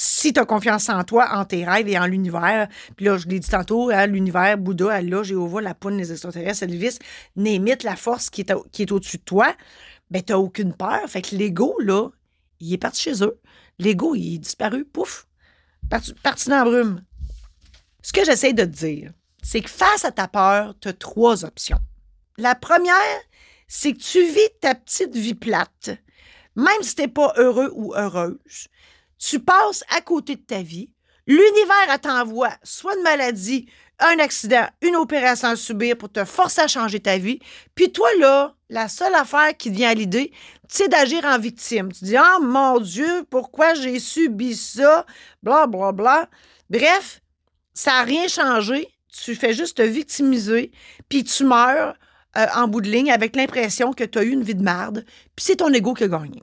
si 0.00 0.32
tu 0.32 0.38
as 0.38 0.44
confiance 0.44 0.88
en 0.90 1.02
toi, 1.02 1.28
en 1.32 1.44
tes 1.44 1.64
rêves 1.64 1.88
et 1.88 1.98
en 1.98 2.06
l'univers, 2.06 2.68
puis 2.94 3.06
là, 3.06 3.18
je 3.18 3.26
l'ai 3.26 3.40
dit 3.40 3.48
tantôt, 3.48 3.90
hein, 3.90 4.06
l'univers, 4.06 4.56
Bouddha, 4.56 4.92
Allah, 4.92 5.24
Jéhovah, 5.24 5.60
la 5.60 5.74
poune, 5.74 5.96
les 5.96 6.12
extraterrestres, 6.12 6.62
Elvis, 6.62 7.00
Némite, 7.34 7.82
la 7.82 7.96
force 7.96 8.30
qui 8.30 8.42
est, 8.42 8.52
qui 8.70 8.82
est 8.82 8.92
au-dessus 8.92 9.16
de 9.16 9.24
toi, 9.24 9.56
ben, 10.12 10.22
tu 10.22 10.32
aucune 10.34 10.72
peur. 10.72 11.00
Fait 11.08 11.20
que 11.20 11.34
l'ego, 11.34 11.74
là, 11.80 12.10
il 12.60 12.72
est 12.72 12.78
parti 12.78 13.02
chez 13.02 13.24
eux. 13.24 13.40
L'ego, 13.80 14.14
il 14.14 14.36
est 14.36 14.38
disparu, 14.38 14.84
pouf, 14.84 15.26
parti, 15.90 16.14
parti 16.22 16.48
dans 16.48 16.58
la 16.58 16.64
brume. 16.64 17.02
Ce 18.00 18.12
que 18.12 18.24
j'essaie 18.24 18.52
de 18.52 18.62
te 18.62 18.68
dire, 18.68 19.10
c'est 19.42 19.62
que 19.62 19.70
face 19.70 20.04
à 20.04 20.12
ta 20.12 20.28
peur, 20.28 20.76
tu 20.80 20.86
as 20.86 20.92
trois 20.92 21.44
options. 21.44 21.80
La 22.36 22.54
première, 22.54 22.94
c'est 23.66 23.94
que 23.94 23.98
tu 23.98 24.24
vis 24.24 24.60
ta 24.60 24.76
petite 24.76 25.16
vie 25.16 25.34
plate, 25.34 25.90
même 26.54 26.82
si 26.82 26.94
tu 26.94 27.02
n'es 27.02 27.08
pas 27.08 27.32
heureux 27.36 27.72
ou 27.74 27.94
heureuse 27.96 28.68
tu 29.18 29.40
passes 29.40 29.84
à 29.94 30.00
côté 30.00 30.36
de 30.36 30.40
ta 30.40 30.62
vie. 30.62 30.90
L'univers 31.26 32.00
t'envoie 32.00 32.52
soit 32.62 32.96
une 32.96 33.02
maladie, 33.02 33.68
un 33.98 34.18
accident, 34.18 34.66
une 34.80 34.96
opération 34.96 35.48
à 35.48 35.56
subir 35.56 35.98
pour 35.98 36.10
te 36.10 36.24
forcer 36.24 36.62
à 36.62 36.68
changer 36.68 37.00
ta 37.00 37.18
vie. 37.18 37.40
Puis 37.74 37.92
toi, 37.92 38.08
là, 38.18 38.54
la 38.70 38.88
seule 38.88 39.14
affaire 39.14 39.56
qui 39.56 39.70
te 39.70 39.76
vient 39.76 39.90
à 39.90 39.94
l'idée, 39.94 40.32
c'est 40.68 40.88
d'agir 40.88 41.24
en 41.24 41.38
victime. 41.38 41.92
Tu 41.92 42.04
dis, 42.04 42.16
oh 42.18 42.42
mon 42.42 42.80
Dieu, 42.80 43.24
pourquoi 43.28 43.74
j'ai 43.74 43.98
subi 43.98 44.54
ça? 44.54 45.04
Bla, 45.42 45.66
bla, 45.66 45.92
bla. 45.92 46.28
Bref, 46.70 47.20
ça 47.74 47.92
n'a 47.92 48.02
rien 48.02 48.28
changé. 48.28 48.88
Tu 49.10 49.34
fais 49.34 49.52
juste 49.52 49.78
te 49.78 49.82
victimiser, 49.82 50.70
puis 51.08 51.24
tu 51.24 51.44
meurs 51.44 51.96
euh, 52.36 52.46
en 52.54 52.68
bout 52.68 52.82
de 52.82 52.90
ligne 52.90 53.10
avec 53.10 53.34
l'impression 53.34 53.92
que 53.92 54.04
tu 54.04 54.18
as 54.18 54.22
eu 54.22 54.30
une 54.30 54.42
vie 54.42 54.54
de 54.54 54.62
merde, 54.62 55.04
puis 55.34 55.44
c'est 55.44 55.56
ton 55.56 55.72
ego 55.72 55.94
qui 55.94 56.04
a 56.04 56.08
gagné. 56.08 56.42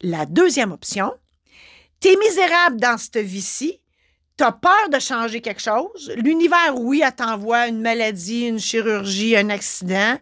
La 0.00 0.24
deuxième 0.26 0.72
option, 0.72 1.12
T'es 2.00 2.16
misérable 2.16 2.80
dans 2.80 2.96
cette 2.96 3.18
vie-ci. 3.18 3.80
T'as 4.36 4.52
peur 4.52 4.88
de 4.92 5.00
changer 5.00 5.40
quelque 5.40 5.60
chose. 5.60 6.12
L'univers, 6.16 6.76
oui, 6.76 7.02
elle 7.04 7.14
t'envoie 7.14 7.66
une 7.66 7.80
maladie, 7.80 8.46
une 8.46 8.60
chirurgie, 8.60 9.36
un 9.36 9.50
accident 9.50 10.16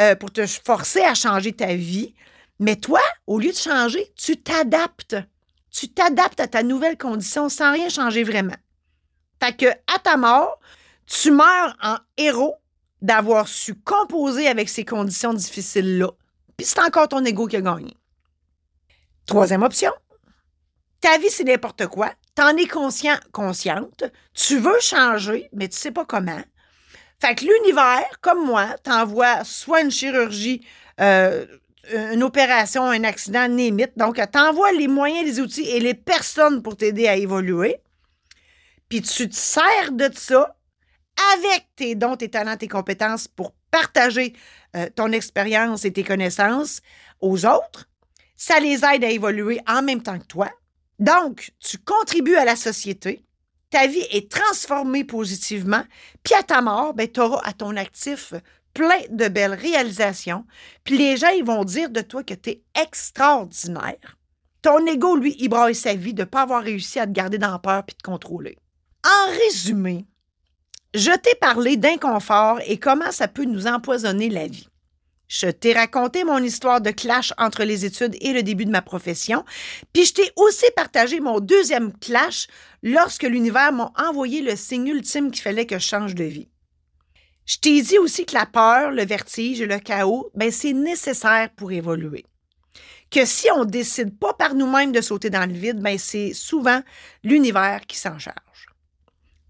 euh, 0.00 0.14
pour 0.14 0.30
te 0.30 0.46
forcer 0.46 1.00
à 1.00 1.14
changer 1.14 1.52
ta 1.52 1.74
vie. 1.74 2.14
Mais 2.60 2.76
toi, 2.76 3.00
au 3.26 3.40
lieu 3.40 3.50
de 3.50 3.56
changer, 3.56 4.12
tu 4.16 4.36
t'adaptes. 4.36 5.16
Tu 5.72 5.88
t'adaptes 5.88 6.38
à 6.38 6.46
ta 6.46 6.62
nouvelle 6.62 6.96
condition 6.96 7.48
sans 7.48 7.72
rien 7.72 7.88
changer 7.88 8.22
vraiment. 8.22 8.56
Fait 9.42 9.56
que, 9.56 9.66
à 9.66 9.98
ta 10.02 10.16
mort, 10.16 10.60
tu 11.06 11.32
meurs 11.32 11.76
en 11.82 11.96
héros 12.16 12.56
d'avoir 13.02 13.48
su 13.48 13.74
composer 13.74 14.46
avec 14.46 14.68
ces 14.68 14.84
conditions 14.84 15.34
difficiles-là. 15.34 16.10
Puis 16.56 16.66
c'est 16.66 16.80
encore 16.80 17.08
ton 17.08 17.24
ego 17.24 17.46
qui 17.46 17.56
a 17.56 17.60
gagné. 17.60 17.96
Troisième 19.26 19.62
option, 19.62 19.92
ta 21.00 21.18
vie, 21.18 21.30
c'est 21.30 21.44
n'importe 21.44 21.86
quoi. 21.86 22.12
T'en 22.34 22.56
es 22.56 22.66
conscient, 22.66 23.18
consciente. 23.32 24.04
Tu 24.34 24.58
veux 24.58 24.80
changer, 24.80 25.48
mais 25.52 25.68
tu 25.68 25.76
sais 25.76 25.90
pas 25.90 26.04
comment. 26.04 26.42
Fait 27.20 27.34
que 27.34 27.44
l'univers, 27.44 28.08
comme 28.20 28.46
moi, 28.46 28.76
t'envoie 28.82 29.44
soit 29.44 29.82
une 29.82 29.90
chirurgie, 29.90 30.64
euh, 31.00 31.44
une 32.12 32.22
opération, 32.22 32.84
un 32.84 33.04
accident, 33.04 33.46
limite. 33.46 33.92
Donc, 33.96 34.20
t'envoie 34.30 34.72
les 34.72 34.88
moyens, 34.88 35.24
les 35.24 35.40
outils 35.40 35.68
et 35.68 35.80
les 35.80 35.94
personnes 35.94 36.62
pour 36.62 36.76
t'aider 36.76 37.08
à 37.08 37.16
évoluer. 37.16 37.76
Puis 38.88 39.02
tu 39.02 39.28
te 39.28 39.36
sers 39.36 39.92
de 39.92 40.10
ça 40.14 40.56
avec 41.34 41.66
tes 41.76 41.94
dons, 41.94 42.16
tes 42.16 42.28
talents, 42.28 42.56
tes 42.56 42.68
compétences 42.68 43.28
pour 43.28 43.54
partager 43.70 44.34
euh, 44.76 44.88
ton 44.94 45.12
expérience 45.12 45.84
et 45.84 45.92
tes 45.92 46.04
connaissances 46.04 46.80
aux 47.20 47.46
autres. 47.46 47.88
Ça 48.36 48.58
les 48.58 48.84
aide 48.84 49.04
à 49.04 49.10
évoluer 49.10 49.60
en 49.66 49.82
même 49.82 50.02
temps 50.02 50.18
que 50.18 50.26
toi. 50.26 50.50
Donc, 51.00 51.50
tu 51.58 51.78
contribues 51.78 52.36
à 52.36 52.44
la 52.44 52.56
société, 52.56 53.24
ta 53.70 53.86
vie 53.86 54.04
est 54.10 54.30
transformée 54.30 55.04
positivement, 55.04 55.82
puis 56.22 56.34
à 56.34 56.42
ta 56.42 56.60
mort, 56.60 56.92
ben, 56.92 57.10
tu 57.10 57.20
auras 57.20 57.40
à 57.44 57.52
ton 57.52 57.76
actif 57.76 58.34
plein 58.74 59.00
de 59.08 59.28
belles 59.28 59.54
réalisations, 59.54 60.44
puis 60.84 60.98
les 60.98 61.16
gens 61.16 61.28
vont 61.42 61.64
dire 61.64 61.90
de 61.90 62.02
toi 62.02 62.22
que 62.22 62.34
tu 62.34 62.50
es 62.50 62.62
extraordinaire. 62.80 64.18
Ton 64.62 64.84
ego, 64.86 65.16
lui, 65.16 65.34
il 65.38 65.48
braille 65.48 65.74
sa 65.74 65.94
vie 65.94 66.12
de 66.12 66.22
ne 66.22 66.26
pas 66.26 66.42
avoir 66.42 66.62
réussi 66.62 67.00
à 67.00 67.06
te 67.06 67.12
garder 67.12 67.38
dans 67.38 67.58
peur 67.58 67.82
puis 67.84 67.96
te 67.96 68.02
contrôler. 68.02 68.58
En 69.04 69.30
résumé, 69.30 70.06
je 70.94 71.10
t'ai 71.16 71.34
parlé 71.40 71.76
d'inconfort 71.78 72.60
et 72.66 72.78
comment 72.78 73.10
ça 73.10 73.26
peut 73.26 73.44
nous 73.44 73.66
empoisonner 73.66 74.28
la 74.28 74.46
vie. 74.46 74.68
Je 75.30 75.46
t'ai 75.46 75.74
raconté 75.74 76.24
mon 76.24 76.42
histoire 76.42 76.80
de 76.80 76.90
clash 76.90 77.32
entre 77.38 77.62
les 77.62 77.84
études 77.84 78.16
et 78.20 78.32
le 78.32 78.42
début 78.42 78.64
de 78.64 78.72
ma 78.72 78.82
profession, 78.82 79.44
puis 79.92 80.04
je 80.04 80.14
t'ai 80.14 80.32
aussi 80.34 80.66
partagé 80.74 81.20
mon 81.20 81.38
deuxième 81.38 81.96
clash 81.98 82.48
lorsque 82.82 83.22
l'univers 83.22 83.72
m'a 83.72 83.92
envoyé 83.96 84.42
le 84.42 84.56
signe 84.56 84.88
ultime 84.88 85.30
qu'il 85.30 85.42
fallait 85.42 85.66
que 85.66 85.78
je 85.78 85.86
change 85.86 86.16
de 86.16 86.24
vie. 86.24 86.48
Je 87.46 87.58
t'ai 87.58 87.80
dit 87.80 87.96
aussi 87.98 88.26
que 88.26 88.34
la 88.34 88.44
peur, 88.44 88.90
le 88.90 89.04
vertige, 89.04 89.62
le 89.62 89.78
chaos, 89.78 90.32
ben 90.34 90.50
c'est 90.50 90.72
nécessaire 90.72 91.48
pour 91.54 91.70
évoluer. 91.70 92.24
Que 93.08 93.24
si 93.24 93.46
on 93.54 93.64
décide 93.64 94.18
pas 94.18 94.34
par 94.34 94.56
nous-mêmes 94.56 94.90
de 94.90 95.00
sauter 95.00 95.30
dans 95.30 95.48
le 95.48 95.56
vide, 95.56 95.80
ben 95.80 95.96
c'est 95.96 96.32
souvent 96.34 96.82
l'univers 97.22 97.82
qui 97.86 97.98
s'en 97.98 98.18
charge. 98.18 98.66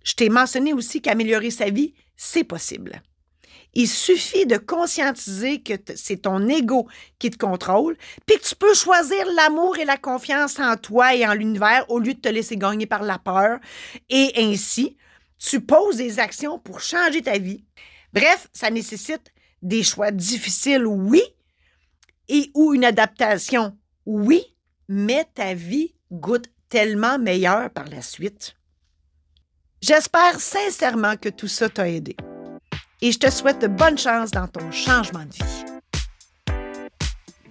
Je 0.05 0.13
t'ai 0.13 0.29
mentionné 0.29 0.75
aussi 0.75 1.01
qu'améliorer 1.01 1.51
sa 1.51 1.71
vie, 1.71 1.95
c'est 2.19 2.45
possible. 2.45 3.01
Il 3.75 3.89
suffit 3.89 4.47
de 4.47 4.57
conscientiser 4.57 5.63
que 5.63 5.75
c'est 5.95 6.23
ton 6.23 6.49
ego 6.49 6.89
qui 7.19 7.31
te 7.31 7.37
contrôle, 7.37 7.97
puis 8.27 8.37
que 8.37 8.45
tu 8.45 8.57
peux 8.57 8.75
choisir 8.75 9.25
l'amour 9.37 9.79
et 9.79 9.85
la 9.85 9.97
confiance 9.97 10.59
en 10.59 10.77
toi 10.77 11.15
et 11.15 11.27
en 11.27 11.35
l'univers 11.35 11.85
au 11.89 11.99
lieu 11.99 12.15
de 12.15 12.21
te 12.21 12.29
laisser 12.29 12.57
gagner 12.57 12.87
par 12.87 13.03
la 13.03 13.19
peur. 13.19 13.59
Et 14.09 14.33
ainsi, 14.37 14.97
tu 15.39 15.61
poses 15.61 15.97
des 15.97 16.19
actions 16.19 16.59
pour 16.59 16.81
changer 16.81 17.23
ta 17.23 17.39
vie. 17.39 17.65
Bref, 18.13 18.49
ça 18.53 18.71
nécessite 18.71 19.33
des 19.63 19.83
choix 19.83 20.11
difficiles, 20.11 20.87
oui, 20.87 21.23
et 22.29 22.51
ou 22.55 22.75
une 22.75 22.85
adaptation, 22.85 23.77
oui, 24.07 24.45
mais 24.89 25.27
ta 25.35 25.55
vie 25.55 25.95
goûte 26.11 26.51
tellement 26.69 27.19
meilleure 27.19 27.71
par 27.71 27.87
la 27.89 28.03
suite. 28.03 28.57
J'espère 29.81 30.41
sincèrement 30.41 31.17
que 31.17 31.29
tout 31.29 31.49
ça 31.49 31.69
t'a 31.69 31.89
aidé 31.89 32.17
et 33.03 33.13
je 33.13 33.19
te 33.19 33.31
souhaite 33.31 33.61
de 33.61 33.67
bonnes 33.67 33.99
chances 33.99 34.31
dans 34.31 34.47
ton 34.47 34.71
changement 34.71 35.25
de 35.25 35.33
vie. 35.33 35.65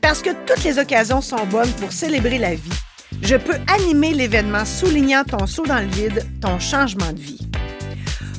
Parce 0.01 0.21
que 0.21 0.29
toutes 0.45 0.63
les 0.63 0.79
occasions 0.79 1.21
sont 1.21 1.45
bonnes 1.47 1.71
pour 1.73 1.91
célébrer 1.91 2.37
la 2.37 2.55
vie, 2.55 2.79
je 3.21 3.35
peux 3.35 3.57
animer 3.67 4.13
l'événement 4.13 4.65
soulignant 4.65 5.23
ton 5.23 5.45
saut 5.45 5.65
dans 5.65 5.79
le 5.79 5.87
vide, 5.87 6.25
ton 6.41 6.59
changement 6.59 7.11
de 7.11 7.19
vie. 7.19 7.49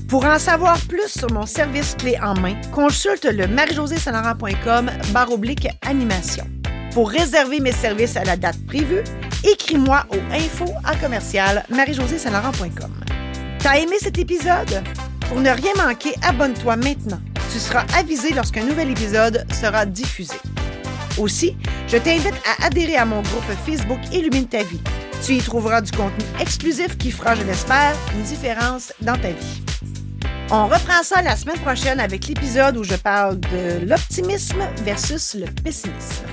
Pour 0.09 0.25
en 0.25 0.39
savoir 0.41 0.77
plus 0.89 1.07
sur 1.07 1.31
mon 1.33 1.47
service 1.47 1.95
clé 1.97 2.19
en 2.21 2.35
main, 2.35 2.61
consulte 2.73 3.27
le 3.27 3.47
marie-josée-saint-laurent.com 3.47 4.91
oblique 5.31 5.69
animation. 5.83 6.45
Pour 6.93 7.11
réserver 7.11 7.61
mes 7.61 7.73
services 7.73 8.17
à 8.17 8.25
la 8.25 8.37
date 8.37 8.59
prévue, 8.67 9.05
écris-moi 9.45 10.05
au 10.11 10.35
info 10.35 10.67
à 10.85 10.97
commercial 10.97 11.65
T'as 13.61 13.79
aimé 13.79 13.97
cet 14.01 14.19
épisode? 14.19 14.83
Pour 15.31 15.41
ne 15.41 15.51
rien 15.51 15.73
manquer, 15.77 16.13
abonne-toi 16.23 16.75
maintenant. 16.75 17.21
Tu 17.53 17.61
seras 17.61 17.85
avisé 17.97 18.35
lorsqu'un 18.35 18.65
nouvel 18.65 18.91
épisode 18.91 19.47
sera 19.53 19.87
diffusé. 19.87 20.35
Aussi, 21.19 21.57
je 21.87 21.99
t'invite 21.99 22.35
à 22.45 22.67
adhérer 22.67 22.97
à 22.97 23.05
mon 23.05 23.23
groupe 23.23 23.45
Facebook 23.65 24.01
Illumine 24.13 24.49
ta 24.49 24.65
vie. 24.65 24.81
Tu 25.25 25.35
y 25.35 25.39
trouveras 25.39 25.83
du 25.83 25.93
contenu 25.93 26.25
exclusif 26.41 26.99
qui 26.99 27.13
fera, 27.13 27.37
je 27.37 27.45
l'espère, 27.45 27.95
une 28.17 28.25
différence 28.25 28.93
dans 29.03 29.17
ta 29.17 29.29
vie. 29.29 29.63
On 30.51 30.65
reprend 30.65 31.05
ça 31.05 31.23
la 31.23 31.37
semaine 31.37 31.61
prochaine 31.61 32.01
avec 32.01 32.27
l'épisode 32.27 32.77
où 32.77 32.83
je 32.83 32.97
parle 32.97 33.39
de 33.39 33.87
l'optimisme 33.87 34.65
versus 34.85 35.35
le 35.35 35.47
pessimisme. 35.63 36.25